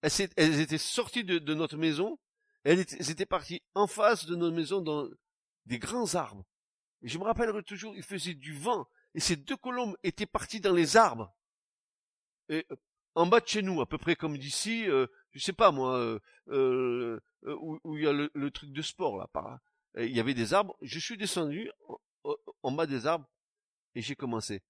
[0.00, 2.18] Elles, étaient sorties de, notre maison,
[2.64, 5.08] elles étaient, parties en face de notre maison dans
[5.66, 6.44] des grands arbres.
[7.02, 10.72] Je me rappellerai toujours, il faisait du vent et ces deux colombes étaient parties dans
[10.72, 11.34] les arbres.
[12.48, 12.76] Et euh,
[13.14, 15.98] en bas de chez nous, à peu près comme d'ici, euh, je sais pas moi,
[15.98, 19.60] euh, euh, euh où, il y a le, truc de sport là, par là.
[20.04, 20.76] il y avait des arbres.
[20.80, 21.70] Je suis descendu
[22.62, 23.28] en, bas des arbres
[23.94, 24.62] et j'ai commencé.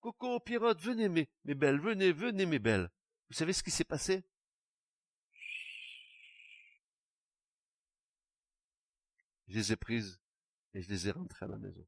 [0.00, 2.90] Coco, Pierrotte, venez mes, mes belles, venez, venez mes belles.
[3.28, 4.24] Vous savez ce qui s'est passé?
[9.50, 10.20] Je les ai prises
[10.74, 11.84] et je les ai rentrées à la maison.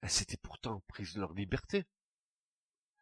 [0.00, 1.86] Elles s'étaient pourtant prises leur liberté.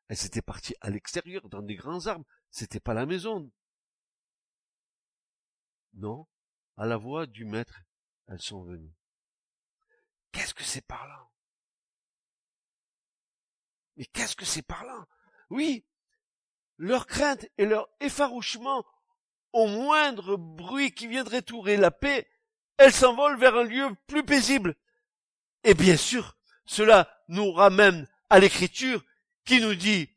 [0.08, 2.26] Elles étaient parties à l'extérieur, dans des grands arbres.
[2.50, 3.50] C'était pas la maison.
[5.94, 6.28] Non,
[6.76, 7.80] à la voix du maître,
[8.26, 8.94] elles sont venues.
[10.30, 11.32] Qu'est-ce que c'est parlant
[13.96, 15.06] Mais qu'est-ce que c'est parlant
[15.48, 15.86] Oui,
[16.76, 18.84] leur crainte et leur effarouchement
[19.52, 22.28] au moindre bruit qui viendrait tourer la paix,
[22.76, 24.74] elles s'envolent vers un lieu plus paisible.
[25.64, 29.04] Et bien sûr, cela nous ramène à l'écriture
[29.44, 30.10] qui nous dit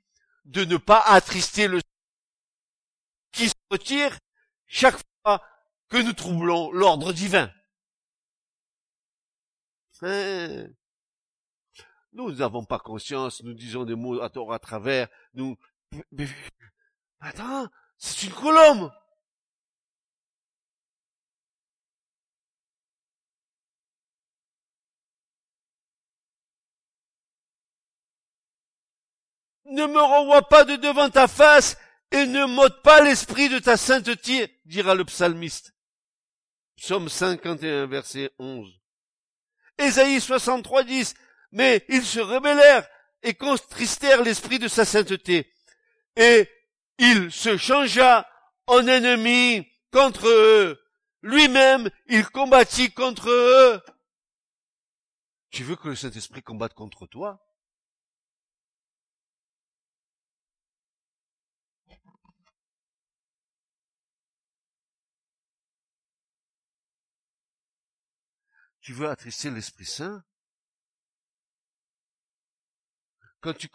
[0.45, 1.81] de ne pas attrister le
[3.31, 4.17] qui se retire
[4.67, 5.43] chaque fois
[5.89, 7.51] que nous troublons l'ordre divin.
[10.01, 10.67] Hein?
[12.13, 15.57] nous n'avons pas conscience, nous disons des mots à tort à travers, nous...
[17.19, 17.67] Attends,
[17.97, 18.91] c'est une colombe
[29.73, 31.77] Ne me renvoie pas de devant ta face
[32.11, 35.73] et ne m'ôte pas l'esprit de ta sainteté, dira le psalmiste.
[36.77, 38.71] Psaume 51, verset 11.
[39.79, 41.15] Ésaïe 63, 10.
[41.53, 42.87] Mais ils se rebellèrent
[43.23, 45.51] et contristèrent l'esprit de sa sainteté.
[46.17, 46.47] Et
[46.99, 48.29] il se changea
[48.67, 50.79] en ennemi contre eux.
[51.23, 53.81] Lui-même, il combattit contre eux.
[55.49, 57.43] Tu veux que le Saint-Esprit combatte contre toi?
[68.83, 70.23] Tu veux attrister l'Esprit Saint?
[73.39, 73.67] Quand tu,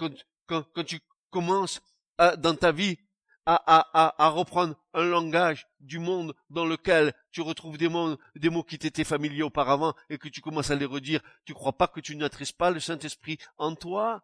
[1.30, 1.80] commences
[2.18, 2.98] dans ta vie
[3.44, 8.16] à, reprendre un langage du monde dans lequel tu retrouves des mots,
[8.64, 12.00] qui t'étaient familiers auparavant et que tu commences à les redire, tu crois pas que
[12.00, 14.22] tu n'attristes pas le Saint-Esprit en toi?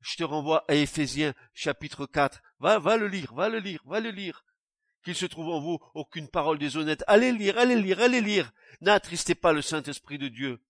[0.00, 2.42] Je te renvoie à Éphésiens chapitre 4.
[2.58, 4.44] Va, va le lire, va le lire, va le lire
[5.02, 7.04] qu'il se trouve en vous aucune parole déshonnête.
[7.06, 8.52] Allez lire, allez lire, allez lire.
[8.80, 10.62] N'attristez pas le Saint-Esprit de Dieu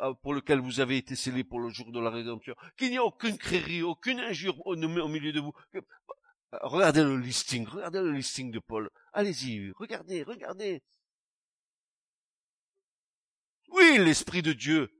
[0.00, 2.54] euh, pour lequel vous avez été scellés pour le jour de la rédemption.
[2.76, 5.52] Qu'il n'y ait aucune créerie, aucune injure au, milieu de vous.
[5.74, 5.80] Euh,
[6.62, 8.90] regardez le listing, regardez le listing de Paul.
[9.12, 10.82] Allez-y, regardez, regardez.
[13.68, 14.90] Oui, l'Esprit de Dieu,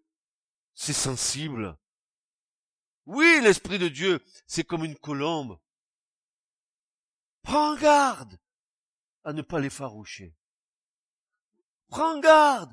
[0.74, 1.76] c'est sensible.
[3.06, 5.58] Oui, l'Esprit de Dieu, c'est comme une colombe.
[7.42, 8.38] Prends garde
[9.24, 10.34] à ne pas l'effaroucher.
[11.88, 12.72] Prends garde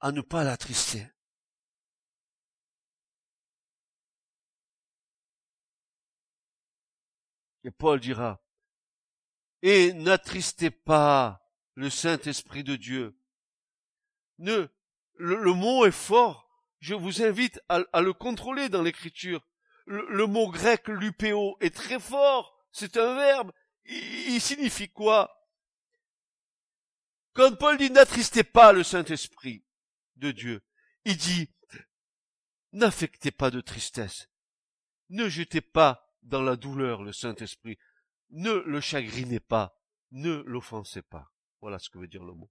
[0.00, 1.06] à ne pas l'attrister.
[7.64, 8.40] Et Paul dira,
[9.62, 11.42] et n'attristez pas
[11.74, 13.18] le Saint-Esprit de Dieu.
[14.38, 14.68] Ne,
[15.16, 16.48] le, mot est fort.
[16.78, 19.44] Je vous invite à, le contrôler dans l'écriture.
[19.86, 22.56] Le, mot grec lupéo est très fort.
[22.72, 23.52] C'est un verbe.
[23.84, 25.37] il signifie quoi?
[27.38, 29.64] Quand Paul dit n'attristez pas le Saint-Esprit
[30.16, 30.60] de Dieu,
[31.04, 31.48] il dit
[32.72, 34.28] n'affectez pas de tristesse.
[35.08, 37.78] Ne jetez pas dans la douleur le Saint-Esprit.
[38.30, 39.80] Ne le chagrinez pas.
[40.10, 41.30] Ne l'offensez pas.
[41.60, 42.50] Voilà ce que veut dire le mot.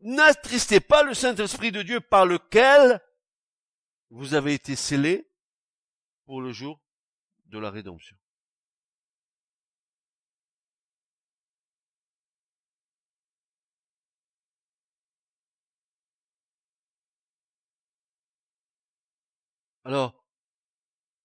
[0.00, 3.02] N'attristez pas le Saint-Esprit de Dieu par lequel
[4.08, 5.30] vous avez été scellés
[6.24, 6.80] pour le jour
[7.44, 8.16] de la rédemption.
[19.86, 20.20] Alors,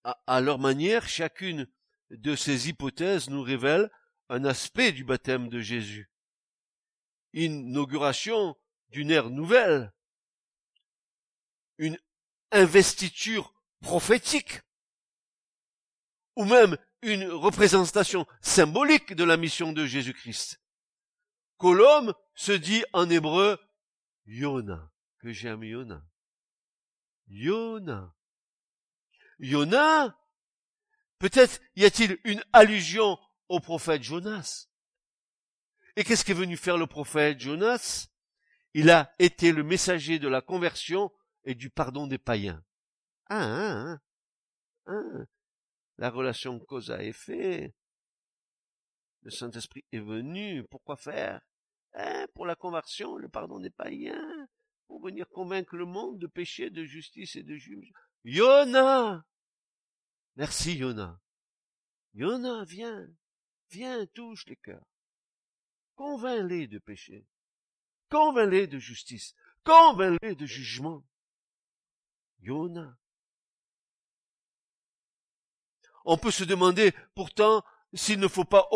[0.03, 1.67] à, leur manière, chacune
[2.11, 3.89] de ces hypothèses nous révèle
[4.29, 6.11] un aspect du baptême de Jésus.
[7.33, 8.55] Inauguration
[8.89, 9.91] d'une ère nouvelle,
[11.79, 11.97] une
[12.51, 14.59] investiture prophétique,
[16.35, 20.61] ou même une représentation symbolique de la mission de Jésus-Christ.
[21.57, 23.57] Colombe se dit en hébreu
[24.27, 26.05] Yona, que j'aime Yona.
[27.25, 28.13] Yona.
[29.41, 30.15] Yona,
[31.17, 33.17] peut-être y a-t-il une allusion
[33.49, 34.67] au prophète Jonas.
[35.95, 38.07] Et qu'est-ce qu'est venu faire le prophète Jonas?
[38.73, 41.11] Il a été le messager de la conversion
[41.43, 42.63] et du pardon des païens.
[43.29, 43.97] Ah,
[44.85, 45.27] hein.
[45.97, 47.73] La relation cause à effet.
[49.23, 50.63] Le Saint-Esprit est venu.
[50.67, 51.41] Pourquoi faire?
[51.93, 54.47] Hein, Pour la conversion, le pardon des païens.
[54.87, 57.97] Pour venir convaincre le monde de péché, de justice et de jugement.
[58.23, 59.25] Yona
[60.35, 61.19] Merci Yona.
[62.13, 63.07] Yona, viens,
[63.69, 64.85] viens, touche les cœurs.
[65.95, 67.27] Convainc-les de péché.
[68.09, 69.35] Convainc-les de justice.
[69.63, 71.05] Convainc-les de jugement.
[72.39, 72.97] Yona.
[76.05, 77.63] On peut se demander pourtant
[77.93, 78.67] s'il ne faut pas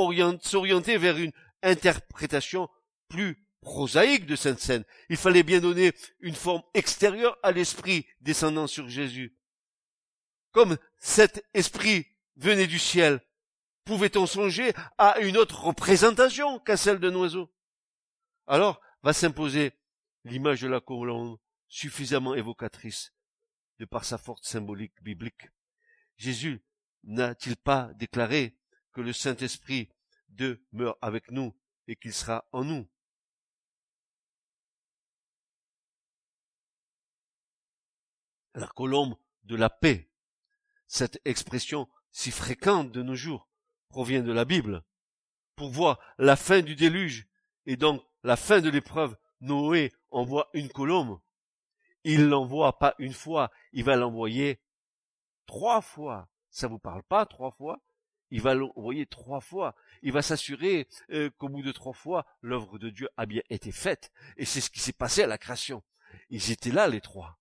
[0.41, 1.31] s'orienter vers une
[1.63, 2.69] interprétation
[3.07, 4.85] plus prosaïque de cette scène.
[5.09, 9.35] Il fallait bien donner une forme extérieure à l'esprit descendant sur Jésus.
[10.51, 13.21] Comme cet esprit venait du ciel,
[13.83, 17.53] pouvait-on songer à une autre représentation qu'à celle d'un oiseau?
[18.47, 19.73] Alors va s'imposer
[20.23, 21.37] l'image de la colombe
[21.67, 23.13] suffisamment évocatrice
[23.77, 25.47] de par sa forte symbolique biblique.
[26.17, 26.65] Jésus
[27.03, 28.57] n'a-t-il pas déclaré
[28.91, 29.89] que le Saint-Esprit
[30.29, 31.55] demeure avec nous
[31.87, 32.89] et qu'il sera en nous?
[38.55, 40.09] La colombe de la paix
[40.87, 43.49] cette expression si fréquente de nos jours
[43.89, 44.83] provient de la Bible.
[45.55, 47.27] Pour voir la fin du déluge
[47.65, 51.19] et donc la fin de l'épreuve, Noé envoie une colombe.
[52.03, 54.61] Il l'envoie pas une fois, il va l'envoyer
[55.45, 56.29] trois fois.
[56.49, 57.81] Ça vous parle pas trois fois?
[58.31, 59.75] Il va l'envoyer trois fois.
[60.01, 63.71] Il va s'assurer euh, qu'au bout de trois fois, l'œuvre de Dieu a bien été
[63.71, 64.11] faite.
[64.37, 65.83] Et c'est ce qui s'est passé à la création.
[66.29, 67.39] Ils étaient là les trois.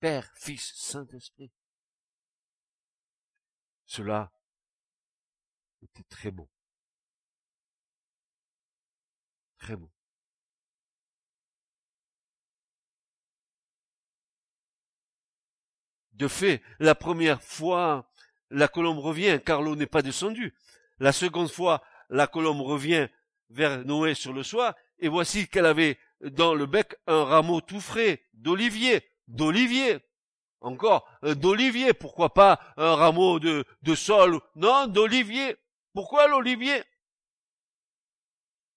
[0.00, 1.50] Père, Fils, Saint-Esprit.
[3.86, 4.32] Cela
[5.82, 6.48] était très beau.
[9.58, 9.90] Très beau.
[16.12, 18.08] De fait, la première fois,
[18.50, 20.54] la colombe revient, car n'est pas descendue.
[21.00, 23.08] La seconde fois, la colombe revient
[23.50, 27.80] vers Noé sur le soir, et voici qu'elle avait dans le bec un rameau tout
[27.80, 29.98] frais, d'olivier, d'olivier.
[30.64, 35.56] Encore, euh, d'olivier, pourquoi pas un rameau de, sol Non, d'olivier.
[35.92, 36.82] Pourquoi l'olivier?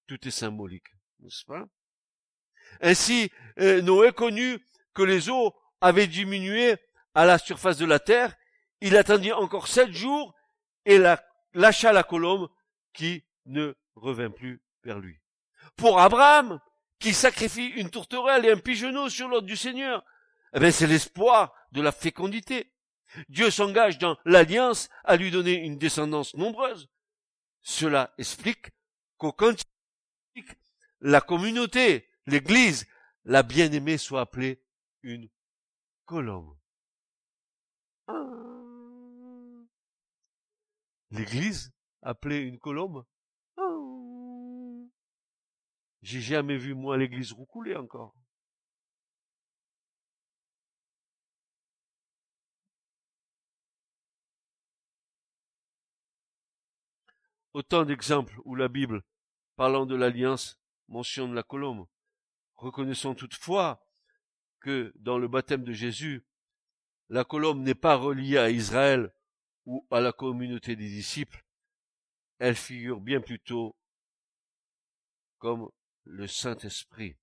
[0.05, 0.89] Tout est symbolique,
[1.21, 1.65] n'est-ce pas?
[2.81, 4.59] Ainsi, euh, Noé connut
[4.93, 6.75] que les eaux avaient diminué
[7.15, 8.35] à la surface de la terre.
[8.81, 10.35] Il attendit encore sept jours
[10.83, 11.23] et la,
[11.53, 12.49] lâcha la colombe
[12.91, 15.21] qui ne revint plus vers lui.
[15.77, 16.59] Pour Abraham,
[16.99, 20.03] qui sacrifie une tourterelle et un pigeonneau sur l'ordre du Seigneur,
[20.53, 22.73] eh bien, c'est l'espoir de la fécondité.
[23.29, 26.89] Dieu s'engage dans l'alliance à lui donner une descendance nombreuse.
[27.61, 28.69] Cela explique
[29.17, 29.67] qu'au cantique,
[31.01, 32.87] la communauté, l'église,
[33.23, 34.63] la bien-aimée soit appelée
[35.03, 35.29] une
[36.05, 36.57] colombe.
[38.07, 38.13] Ah.
[41.11, 43.05] L'église appelée une colombe
[43.57, 43.63] ah.
[46.01, 48.15] J'ai jamais vu moi l'église roucouler encore.
[57.57, 59.01] Autant d'exemples où la Bible,
[59.55, 61.87] parlant de l'alliance, mentionne la colombe.
[62.55, 63.83] Reconnaissons toutefois
[64.59, 66.23] que dans le baptême de Jésus,
[67.09, 69.11] la colombe n'est pas reliée à Israël
[69.65, 71.43] ou à la communauté des disciples,
[72.37, 73.75] elle figure bien plutôt
[75.39, 75.67] comme
[76.03, 77.17] le Saint-Esprit.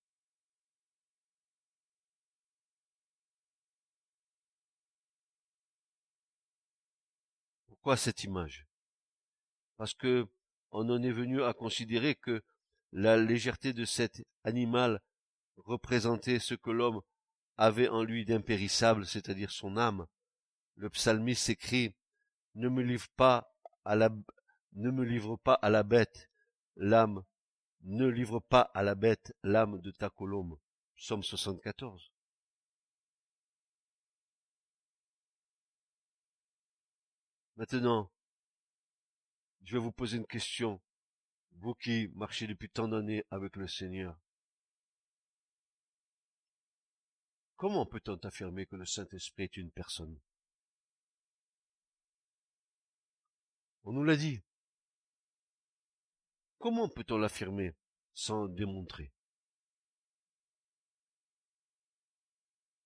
[7.68, 8.66] Pourquoi cette image?
[9.76, 10.26] Parce que
[10.70, 12.42] on en est venu à considérer que
[12.92, 15.00] la légèreté de cet animal
[15.56, 17.00] représentait ce que l'homme
[17.56, 20.06] avait en lui d'impérissable, c'est-à-dire son âme.
[20.76, 21.94] Le psalmiste écrit
[22.54, 23.54] ne me livre pas
[23.84, 24.10] à la,
[24.72, 26.30] ne me livre pas à la bête
[26.76, 27.22] l'âme,
[27.82, 30.58] ne livre pas à la bête l'âme de ta colombe.
[30.96, 32.12] Psaume 74.
[37.56, 38.10] Maintenant,
[39.64, 40.80] je vais vous poser une question,
[41.52, 44.18] vous qui marchez depuis tant d'années avec le Seigneur.
[47.56, 50.20] Comment peut-on affirmer que le Saint-Esprit est une personne?
[53.84, 54.42] On nous l'a dit.
[56.58, 57.74] Comment peut-on l'affirmer
[58.12, 59.12] sans démontrer?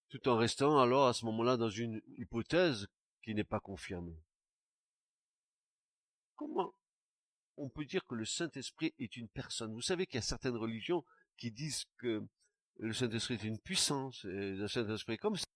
[0.08, 2.88] Tout en restant alors à ce moment-là dans une hypothèse
[3.22, 4.22] qui n'est pas confirmée.
[6.38, 6.72] Comment
[7.56, 9.74] on peut dire que le Saint-Esprit est une personne?
[9.74, 11.04] Vous savez qu'il y a certaines religions
[11.36, 12.24] qui disent que
[12.76, 15.48] le Saint-Esprit est une puissance, le Saint-Esprit comme ça,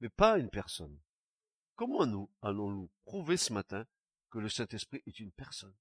[0.00, 0.98] mais pas une personne.
[1.76, 3.86] Comment nous allons-nous prouver ce matin
[4.30, 5.76] que le Saint-Esprit est une personne?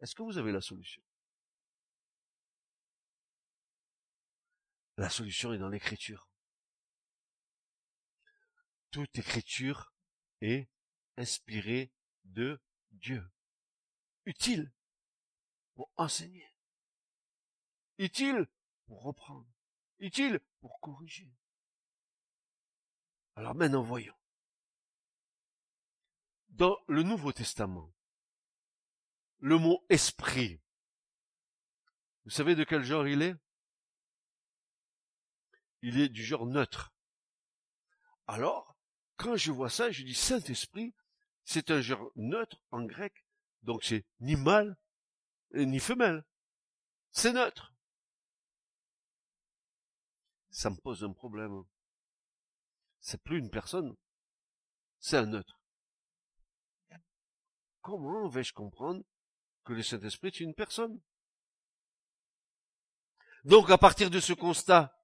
[0.00, 1.02] Est-ce que vous avez la solution?
[4.98, 6.28] La solution est dans l'écriture.
[8.90, 9.94] Toute écriture
[10.42, 10.68] est
[11.16, 11.90] inspirée
[12.24, 12.60] de
[12.92, 13.28] Dieu.
[14.24, 14.72] Utile
[15.74, 16.48] pour enseigner.
[17.98, 18.46] Utile
[18.86, 19.46] pour reprendre.
[19.98, 21.32] Utile pour corriger.
[23.36, 24.16] Alors maintenant voyons.
[26.48, 27.92] Dans le Nouveau Testament,
[29.38, 30.60] le mot esprit,
[32.24, 33.34] vous savez de quel genre il est?
[35.82, 36.94] Il est du genre neutre.
[38.26, 38.78] Alors,
[39.16, 40.94] quand je vois ça, je dis Saint-Esprit,
[41.44, 43.26] c'est un genre neutre en grec,
[43.62, 44.76] donc c'est ni mâle
[45.52, 46.24] ni femelle.
[47.10, 47.74] C'est neutre
[50.54, 51.64] ça me pose un problème.
[53.00, 53.94] C'est plus une personne,
[55.00, 55.60] c'est un neutre.
[57.82, 59.02] Comment vais-je comprendre
[59.64, 61.00] que le Saint-Esprit est une personne?
[63.44, 64.96] Donc à partir de ce constat,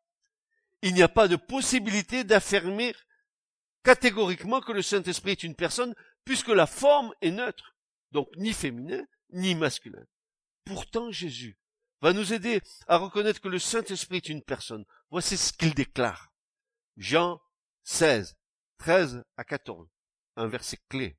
[0.83, 2.95] il n'y a pas de possibilité d'affirmer
[3.83, 5.95] catégoriquement que le Saint-Esprit est une personne,
[6.31, 7.75] puisque la forme est neutre,
[8.13, 10.07] donc ni féminin, ni masculin.
[10.65, 11.59] Pourtant Jésus
[12.03, 14.85] va nous aider à reconnaître que le Saint-Esprit est une personne.
[15.11, 16.33] Voici ce qu'il déclare.
[16.97, 17.41] Jean
[17.83, 18.39] 16,
[18.79, 19.89] 13 à 14.
[20.37, 21.19] Un verset clé.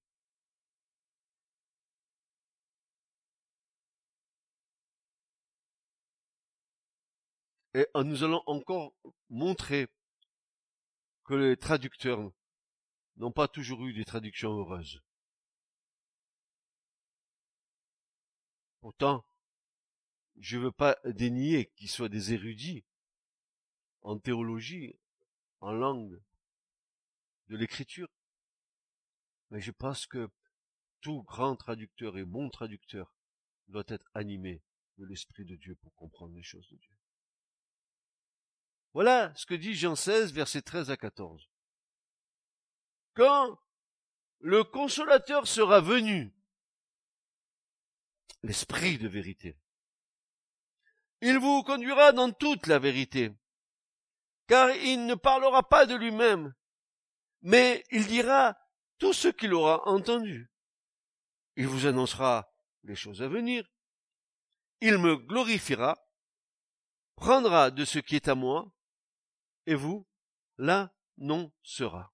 [7.73, 8.93] Et nous allons encore
[9.27, 9.89] montrer
[11.25, 12.31] que les traducteurs
[13.17, 15.01] n'ont pas toujours eu des traductions heureuses.
[18.81, 19.25] Pourtant,
[20.37, 22.83] je ne veux pas dénier qu'ils soient des érudits
[24.01, 24.95] en théologie,
[25.59, 26.19] en langue
[27.47, 28.09] de l'écriture.
[29.51, 30.29] Mais je pense que
[31.01, 33.13] tout grand traducteur et bon traducteur
[33.67, 34.63] doit être animé
[34.97, 36.95] de l'Esprit de Dieu pour comprendre les choses de Dieu.
[38.93, 41.50] Voilà ce que dit Jean 16, versets 13 à 14.
[43.13, 43.59] Quand
[44.39, 46.33] le consolateur sera venu,
[48.43, 49.59] l'Esprit de vérité,
[51.21, 53.31] il vous conduira dans toute la vérité,
[54.47, 56.53] car il ne parlera pas de lui-même,
[57.41, 58.57] mais il dira
[58.97, 60.51] tout ce qu'il aura entendu.
[61.57, 62.51] Il vous annoncera
[62.83, 63.67] les choses à venir.
[64.79, 65.97] Il me glorifiera,
[67.15, 68.71] prendra de ce qui est à moi,
[69.67, 70.07] et vous
[70.57, 72.11] l'annoncera.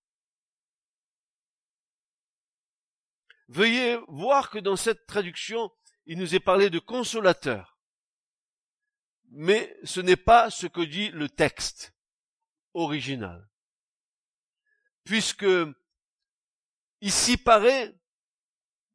[3.48, 5.72] Veuillez voir que dans cette traduction,
[6.06, 7.78] il nous est parlé de consolateur
[9.30, 11.94] mais ce n'est pas ce que dit le texte
[12.74, 13.48] original.
[15.04, 15.48] Puisque
[17.02, 17.94] ici paraît,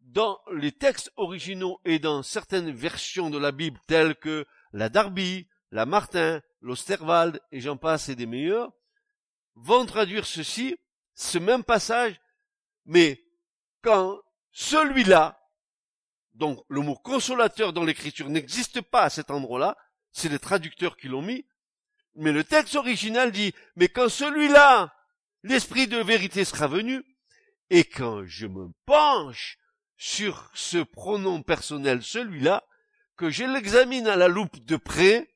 [0.01, 5.49] dans les textes originaux et dans certaines versions de la Bible telles que la Darby,
[5.71, 8.73] la Martin, l'Osterwald et j'en passe et des meilleurs,
[9.55, 10.77] vont traduire ceci,
[11.15, 12.21] ce même passage,
[12.85, 13.25] mais
[13.81, 14.21] quand
[14.53, 15.41] celui-là,
[16.35, 19.77] donc le mot consolateur dans l'écriture n'existe pas à cet endroit-là,
[20.13, 21.47] c'est les traducteurs qui l'ont mis,
[22.15, 24.95] mais le texte original dit, mais quand celui-là,
[25.43, 27.03] l'esprit de vérité sera venu,
[27.71, 29.59] et quand je me penche
[29.97, 32.65] sur ce pronom personnel, celui-là,
[33.17, 35.31] que je l'examine à la loupe de près,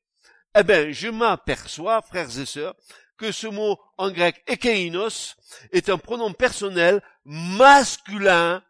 [0.57, 2.75] eh ben, je m'aperçois, frères et sœurs,
[3.17, 5.35] que ce mot en grec ekeinos
[5.71, 8.63] est un pronom personnel masculin,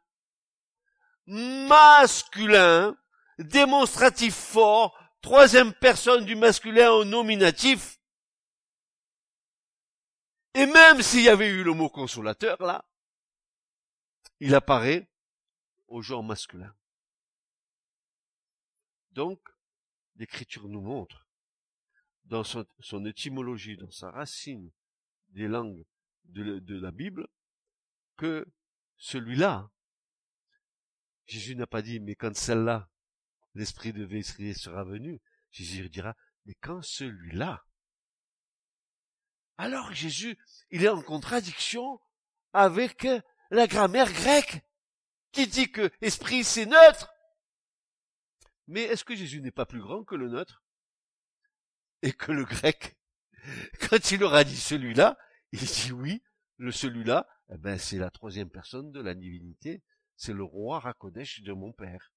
[1.27, 2.97] masculin,
[3.37, 7.99] démonstratif fort, troisième personne du masculin au nominatif.
[10.53, 12.83] Et même s'il y avait eu le mot consolateur là,
[14.39, 15.07] il apparaît
[15.87, 16.73] au genre masculin.
[19.11, 19.39] Donc,
[20.15, 21.27] l'écriture nous montre,
[22.25, 24.71] dans son, étymologie, dans sa racine
[25.29, 25.85] des langues
[26.25, 27.27] de, la Bible,
[28.17, 28.45] que
[28.97, 29.69] celui-là,
[31.27, 32.89] Jésus n'a pas dit, mais quand celle-là,
[33.53, 35.21] l'esprit de Vétrie sera venu,
[35.51, 36.15] Jésus dira,
[36.45, 37.65] mais quand celui-là,
[39.57, 40.37] alors Jésus,
[40.69, 41.99] il est en contradiction
[42.53, 43.07] avec
[43.49, 44.61] la grammaire grecque
[45.31, 47.11] qui dit que esprit c'est neutre.
[48.67, 50.63] Mais est-ce que Jésus n'est pas plus grand que le neutre?
[52.03, 52.97] Et que le grec
[53.89, 55.17] Quand il aura dit celui-là,
[55.51, 56.21] il dit oui,
[56.57, 59.83] le celui-là, eh ben c'est la troisième personne de la divinité,
[60.17, 62.11] c'est le roi Rakodesh de mon père.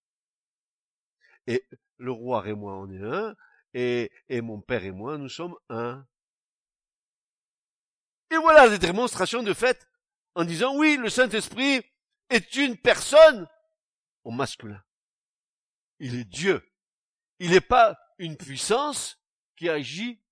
[1.46, 1.64] Et
[1.98, 3.36] le roi et moi on est un,
[3.74, 6.06] et, et mon père et moi nous sommes un.
[8.30, 9.86] Et voilà des démonstrations de fait
[10.34, 11.82] en disant oui, le Saint-Esprit
[12.30, 13.48] est une personne
[14.24, 14.82] au masculin.
[15.98, 16.66] Il est Dieu.
[17.38, 19.18] Il n'est pas une puissance
[19.56, 20.22] qui agit,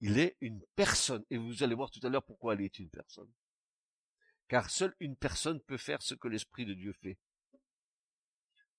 [0.00, 1.24] il est une personne.
[1.30, 3.30] Et vous allez voir tout à l'heure pourquoi elle est une personne.
[4.52, 7.16] Car seule une personne peut faire ce que l'Esprit de Dieu fait.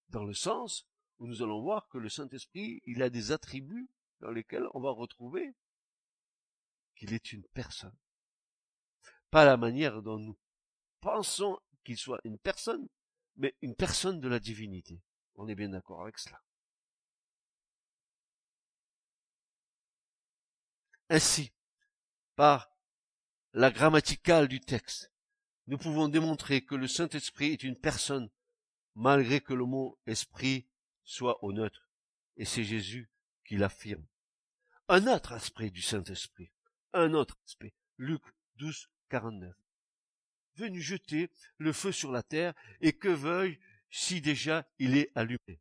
[0.09, 4.29] Dans le sens où nous allons voir que le Saint-Esprit, il a des attributs dans
[4.29, 5.55] lesquels on va retrouver
[6.95, 7.97] qu'il est une personne.
[9.31, 10.37] Pas la manière dont nous
[11.01, 12.87] pensons qu'il soit une personne,
[13.37, 15.01] mais une personne de la divinité.
[15.33, 16.39] On est bien d'accord avec cela.
[21.09, 21.51] Ainsi,
[22.35, 22.69] par
[23.53, 25.12] la grammaticale du texte,
[25.67, 28.29] nous pouvons démontrer que le Saint-Esprit est une personne,
[28.95, 30.67] malgré que le mot esprit
[31.03, 31.89] soit au neutre.
[32.37, 33.09] Et c'est Jésus
[33.45, 34.05] qui l'affirme.
[34.89, 36.51] Un autre aspect du Saint-Esprit,
[36.93, 37.73] un autre aspect.
[37.97, 38.21] Luc
[38.57, 39.53] 12, 49
[40.55, 43.59] venu jeter le feu sur la terre, et que veuille
[43.89, 45.59] si déjà il est allumé.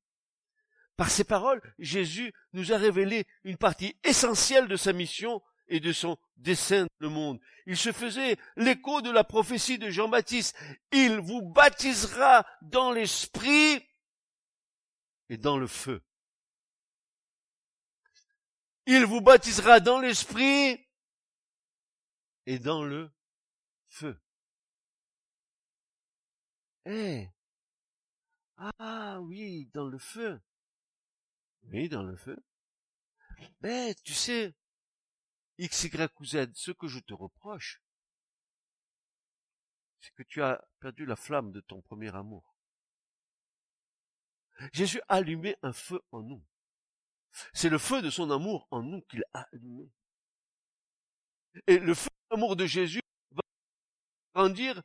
[0.96, 5.42] Par ces paroles, Jésus nous a révélé une partie essentielle de sa mission
[5.72, 7.40] et de son dessein le monde.
[7.64, 10.54] Il se faisait l'écho de la prophétie de Jean-Baptiste.
[10.92, 13.82] Il vous baptisera dans l'esprit
[15.30, 16.04] et dans le feu.
[18.84, 20.86] Il vous baptisera dans l'esprit
[22.44, 23.10] et dans le
[23.88, 24.20] feu.
[26.84, 27.28] Eh
[28.58, 30.38] Ah oui, dans le feu.
[31.62, 32.36] Oui, dans le feu.
[33.62, 34.54] Mais tu sais,
[35.62, 37.82] X, Y ou Z, ce que je te reproche,
[40.00, 42.56] c'est que tu as perdu la flamme de ton premier amour.
[44.72, 46.44] Jésus a allumé un feu en nous.
[47.52, 49.90] C'est le feu de son amour en nous qu'il a allumé.
[51.66, 53.42] Et le feu d'amour de Jésus va
[54.34, 54.82] grandir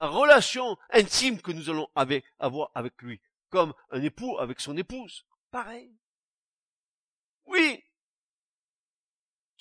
[0.00, 1.88] relation intime que nous allons
[2.38, 3.20] avoir avec lui,
[3.50, 5.24] comme un époux avec son épouse.
[5.50, 5.96] Pareil.
[7.46, 7.84] Oui.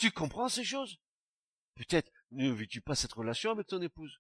[0.02, 1.00] Tu comprends ces choses?
[1.76, 4.20] Peut-être ne vis-tu pas cette relation avec ton épouse?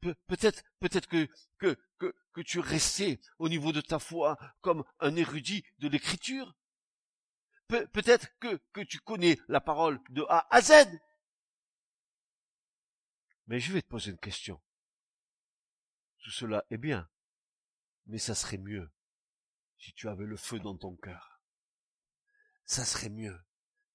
[0.00, 5.14] Peut-être peut-être que, que, que, que tu restais au niveau de ta foi comme un
[5.14, 6.56] érudit de l'écriture?
[7.68, 10.72] peut-être que, que tu connais la parole de A à Z?
[13.46, 14.60] Mais je vais te poser une question.
[16.24, 17.08] Tout cela est bien,
[18.06, 18.90] mais ça serait mieux
[19.78, 21.40] si tu avais le feu dans ton cœur.
[22.64, 23.38] Ça serait mieux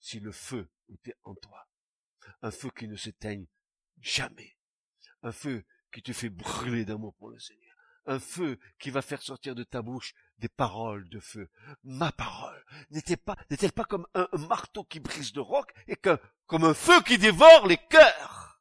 [0.03, 1.65] si le feu était en toi.
[2.41, 3.47] Un feu qui ne s'éteigne
[4.01, 4.55] jamais.
[5.23, 7.73] Un feu qui te fait brûler d'amour pour le Seigneur.
[8.05, 11.49] Un feu qui va faire sortir de ta bouche des paroles de feu.
[11.83, 16.65] Ma parole n'était pas, n'est-elle pas comme un, marteau qui brise de roc et comme
[16.65, 18.52] un feu qui dévore les cœurs?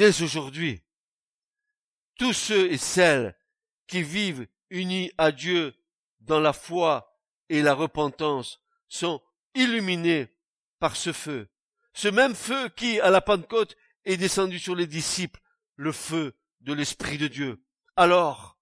[0.00, 0.80] Dès aujourd'hui,
[2.16, 3.36] tous ceux et celles
[3.86, 5.74] qui vivent unis à Dieu
[6.20, 7.20] dans la foi
[7.50, 9.20] et la repentance sont
[9.54, 10.34] illuminés
[10.78, 11.50] par ce feu.
[11.92, 13.76] Ce même feu qui, à la Pentecôte,
[14.06, 15.38] est descendu sur les disciples,
[15.76, 17.62] le feu de l'Esprit de Dieu.
[17.94, 18.58] Alors,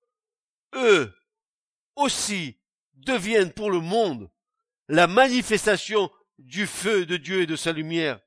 [0.74, 1.14] eux
[1.94, 2.58] aussi
[2.94, 4.28] deviennent pour le monde
[4.88, 8.18] la manifestation du feu de Dieu et de sa lumière,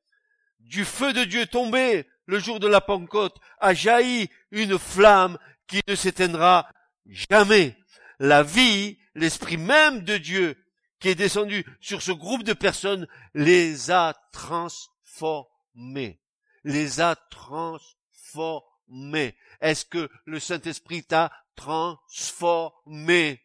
[0.62, 5.82] du feu de Dieu tombé le jour de la Pentecôte, a jailli une flamme qui
[5.86, 6.70] ne s'éteindra
[7.06, 7.76] jamais.
[8.20, 10.56] La vie, l'esprit même de Dieu
[11.00, 16.22] qui est descendu sur ce groupe de personnes les a transformés.
[16.64, 19.36] Les a transformés.
[19.60, 23.42] Est-ce que le Saint-Esprit t'a transformé?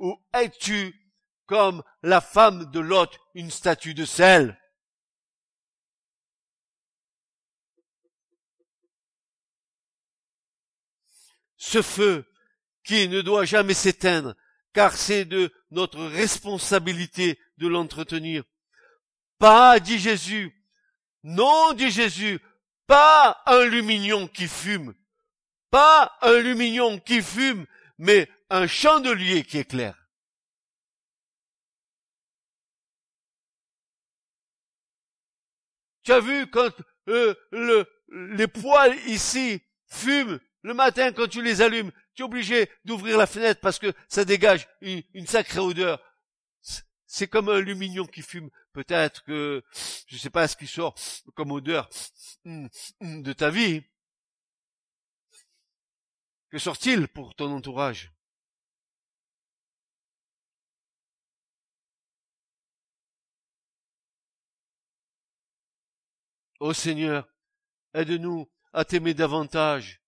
[0.00, 0.94] ou es-tu
[1.46, 4.59] comme la femme de Lot, une statue de sel?
[11.62, 12.24] Ce feu
[12.84, 14.34] qui ne doit jamais s'éteindre,
[14.72, 18.44] car c'est de notre responsabilité de l'entretenir.
[19.38, 20.56] Pas, dit Jésus,
[21.22, 22.40] non, dit Jésus,
[22.86, 24.94] pas un lumignon qui fume,
[25.70, 27.66] pas un lumignon qui fume,
[27.98, 30.08] mais un chandelier qui éclaire.
[36.04, 36.72] Tu as vu quand
[37.08, 42.70] euh, le, les poils ici fument le matin quand tu les allumes, tu es obligé
[42.84, 46.00] d'ouvrir la fenêtre parce que ça dégage une, sacrée odeur.
[47.06, 48.50] C'est comme un lumignon qui fume.
[48.72, 49.64] Peut-être que
[50.06, 50.94] je ne sais pas ce qui sort
[51.34, 51.88] comme odeur
[52.44, 53.82] de ta vie.
[56.50, 58.12] Que sort-il pour ton entourage?
[66.60, 67.26] Ô Seigneur,
[67.94, 69.99] aide-nous à t'aimer davantage,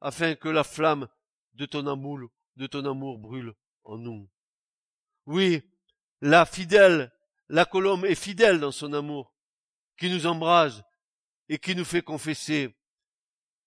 [0.00, 1.08] afin que la flamme
[1.54, 4.30] de ton amour, de ton amour brûle en nous.
[5.26, 5.62] Oui,
[6.20, 7.12] la fidèle,
[7.48, 9.34] la colombe est fidèle dans son amour,
[9.98, 10.84] qui nous embrase
[11.48, 12.76] et qui nous fait confesser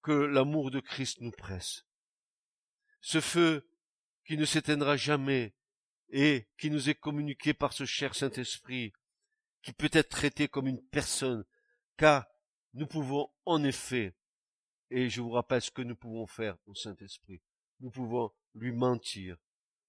[0.02, 1.86] que l'amour de Christ nous presse.
[3.02, 3.70] Ce feu
[4.26, 5.56] qui ne s'éteindra jamais
[6.10, 8.94] et qui nous est communiqué par ce cher Saint-Esprit,
[9.62, 11.46] qui peut être traité comme une personne,
[11.98, 12.26] car
[12.74, 14.16] nous pouvons en effet,
[14.90, 17.42] et je vous rappelle ce que nous pouvons faire au Saint-Esprit,
[17.80, 19.38] nous pouvons lui mentir,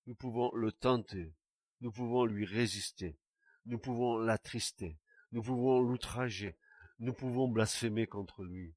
[0.06, 1.34] nous pouvons le tenter,
[1.80, 3.18] nous pouvons lui résister,
[3.66, 4.98] nous pouvons l'attrister,
[5.32, 6.58] nous pouvons l'outrager,
[6.98, 8.74] nous pouvons blasphémer contre lui.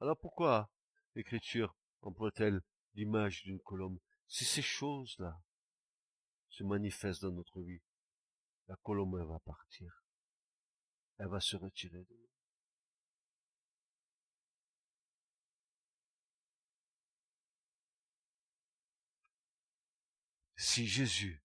[0.00, 0.70] Alors pourquoi
[1.14, 2.60] l'Écriture emploie-t-elle
[2.94, 3.98] l'image d'une colombe?
[4.28, 5.40] Si ces choses-là
[6.50, 7.80] se manifestent dans notre vie,
[8.68, 10.05] la colombe va partir.
[11.18, 12.26] Elle va se retirer de nous.
[20.56, 21.42] Si Jésus,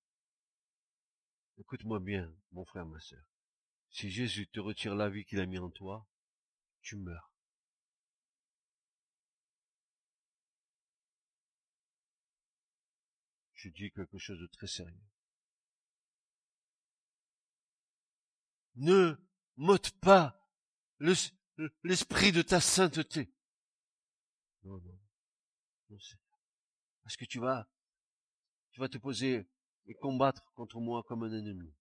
[1.57, 3.23] écoute-moi bien, mon frère, ma sœur,
[3.89, 6.07] si Jésus te retire la vie qu'il a mis en toi,
[6.81, 7.31] tu meurs.
[13.53, 15.07] Je dis quelque chose de très sérieux.
[18.75, 19.17] Ne
[19.61, 20.39] m'ôte pas
[21.83, 23.31] l'esprit de ta sainteté.
[24.63, 24.99] Non, non.
[25.89, 25.97] non
[27.03, 27.67] parce que tu vas
[28.71, 29.47] tu vas te poser
[29.85, 31.73] et combattre contre moi comme un ennemi.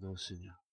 [0.00, 0.64] Non, Seigneur.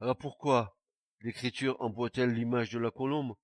[0.00, 0.78] Alors pourquoi
[1.20, 3.34] l'Écriture emploie-t-elle l'image de la colombe?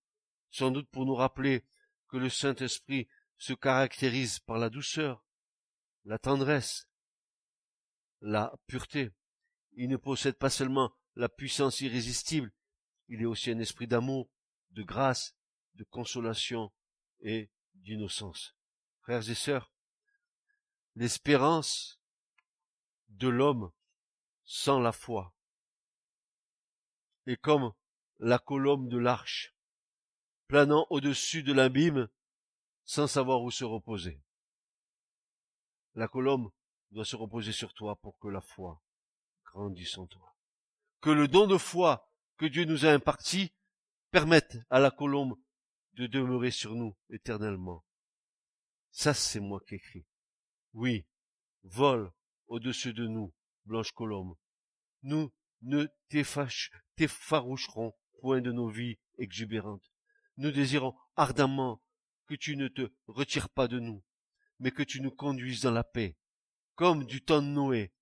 [0.56, 1.66] Sans doute pour nous rappeler
[2.08, 5.22] que le Saint-Esprit se caractérise par la douceur,
[6.06, 6.88] la tendresse,
[8.22, 9.10] la pureté.
[9.72, 12.54] Il ne possède pas seulement la puissance irrésistible,
[13.08, 14.30] il est aussi un esprit d'amour,
[14.70, 15.36] de grâce,
[15.74, 16.72] de consolation
[17.20, 18.56] et d'innocence.
[19.02, 19.74] Frères et sœurs,
[20.94, 22.00] l'espérance
[23.10, 23.72] de l'homme
[24.46, 25.34] sans la foi
[27.26, 27.74] est comme
[28.20, 29.55] la colombe de l'arche,
[30.48, 32.08] planant au-dessus de l'abîme
[32.84, 34.20] sans savoir où se reposer.
[35.94, 36.50] La colombe
[36.90, 38.82] doit se reposer sur toi pour que la foi
[39.44, 40.36] grandisse en toi.
[41.00, 43.52] Que le don de foi que Dieu nous a imparti
[44.10, 45.38] permette à la colombe
[45.94, 47.84] de demeurer sur nous éternellement.
[48.90, 50.06] Ça, c'est moi qui écris.
[50.74, 51.06] Oui,
[51.62, 52.12] vole
[52.48, 53.32] au-dessus de nous,
[53.64, 54.36] blanche colombe.
[55.02, 55.32] Nous
[55.62, 55.86] ne
[56.96, 59.90] t'effaroucherons point de nos vies exubérantes.
[60.36, 61.82] Nous désirons ardemment
[62.26, 64.04] que tu ne te retires pas de nous,
[64.58, 66.16] mais que tu nous conduises dans la paix,
[66.74, 67.92] comme du temps de Noé.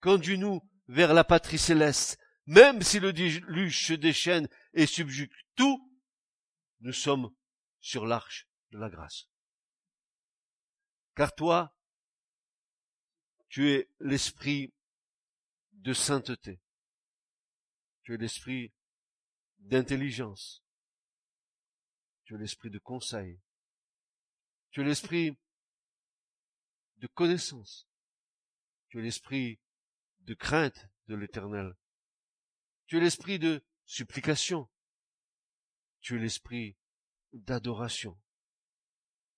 [0.00, 5.90] Conduis-nous vers la patrie céleste, même si le déluge se déchaîne et subjugue tout,
[6.80, 7.30] nous sommes
[7.80, 9.28] sur l'arche de la grâce.
[11.14, 11.76] Car toi,
[13.48, 14.72] tu es l'esprit
[15.72, 16.60] de sainteté.
[18.02, 18.72] Tu es l'esprit
[19.58, 20.61] d'intelligence.
[22.32, 23.38] Tu es l'esprit de conseil.
[24.70, 25.36] Tu es l'esprit
[26.96, 27.86] de connaissance.
[28.88, 29.60] Tu es l'esprit
[30.20, 31.76] de crainte de l'éternel.
[32.86, 34.70] Tu es l'esprit de supplication.
[36.00, 36.78] Tu es l'esprit
[37.34, 38.18] d'adoration.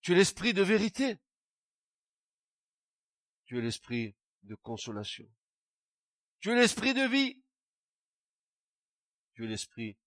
[0.02, 1.18] Tu es l'esprit de vérité.
[3.46, 4.14] Tu es l'esprit
[4.44, 5.28] de consolation.
[6.38, 7.42] Tu es l'esprit de vie.
[9.32, 9.98] Tu es l'esprit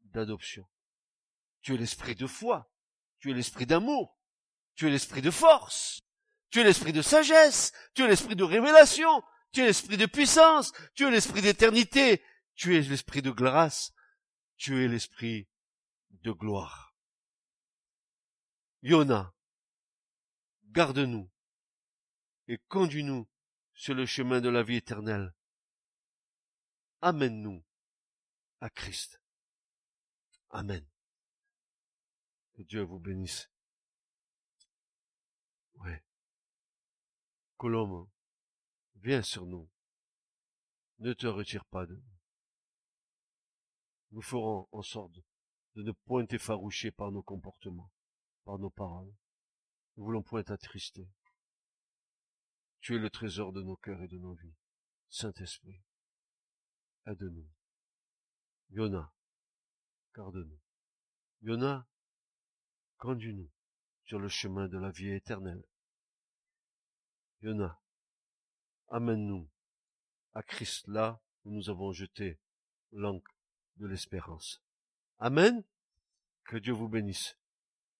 [0.00, 0.66] d'adoption.
[1.66, 2.70] Tu es l'esprit de foi.
[3.18, 4.16] Tu es l'esprit d'amour.
[4.76, 6.00] Tu es l'esprit de force.
[6.50, 7.72] Tu es l'esprit de sagesse.
[7.92, 9.10] Tu es l'esprit de révélation.
[9.50, 10.72] Tu es l'esprit de puissance.
[10.94, 12.22] Tu es l'esprit d'éternité.
[12.54, 13.92] Tu es l'esprit de grâce.
[14.56, 15.48] Tu es l'esprit
[16.10, 16.94] de gloire.
[18.82, 19.34] Yona,
[20.66, 21.28] garde-nous
[22.46, 23.28] et conduis-nous
[23.74, 25.34] sur le chemin de la vie éternelle.
[27.00, 27.64] Amène-nous
[28.60, 29.20] à Christ.
[30.50, 30.86] Amen.
[32.56, 33.50] Que Dieu vous bénisse.
[35.74, 36.02] Ouais.
[37.58, 38.08] Colombe,
[38.94, 39.68] viens sur nous.
[40.98, 42.18] Ne te retire pas de nous.
[44.12, 45.18] Nous ferons en sorte
[45.74, 47.92] de ne point effaroucher par nos comportements,
[48.46, 49.14] par nos paroles.
[49.96, 51.10] Nous voulons point t'attrister.
[52.80, 54.56] Tu es le trésor de nos cœurs et de nos vies.
[55.10, 55.82] Saint-Esprit,
[57.06, 57.50] aide-nous.
[58.70, 59.12] Yona,
[60.14, 60.60] garde-nous.
[61.42, 61.86] Yona,
[62.98, 63.50] conduis-nous
[64.04, 65.64] sur le chemin de la vie éternelle.
[67.42, 67.80] Yona,
[68.88, 69.48] amène-nous
[70.34, 72.38] à Christ là où nous avons jeté
[72.92, 73.34] l'encre
[73.76, 74.62] de l'espérance.
[75.18, 75.64] Amen.
[76.44, 77.36] Que Dieu vous bénisse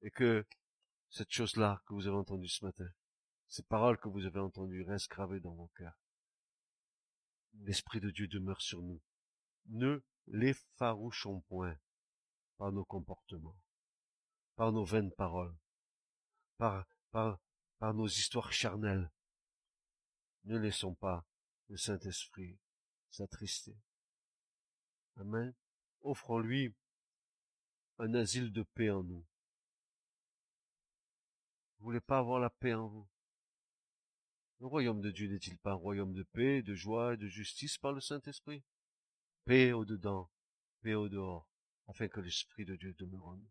[0.02, 0.46] et que
[1.10, 2.88] cette chose-là que vous avez entendue ce matin,
[3.48, 5.98] ces paroles que vous avez entendues restent gravées dans vos cœurs.
[7.60, 9.00] L'Esprit de Dieu demeure sur nous.
[9.66, 11.76] Ne l'effarouchons point
[12.58, 13.56] par nos comportements,
[14.56, 15.54] par nos vaines paroles,
[16.56, 17.38] par, par,
[17.78, 19.10] par nos histoires charnelles.
[20.44, 21.24] Ne laissons pas
[21.68, 22.58] le Saint-Esprit
[23.10, 23.76] s'attrister.
[25.16, 25.54] Amen.
[26.00, 26.74] Offrons-lui
[27.98, 29.24] un asile de paix en nous.
[31.78, 33.08] Vous voulez pas avoir la paix en vous?
[34.60, 37.76] Le royaume de Dieu n'est-il pas un royaume de paix, de joie et de justice
[37.76, 38.64] par le Saint-Esprit?
[39.44, 40.30] Paix au-dedans,
[40.80, 41.48] paix au-dehors,
[41.88, 43.50] afin que l'Esprit de Dieu demeure en nous.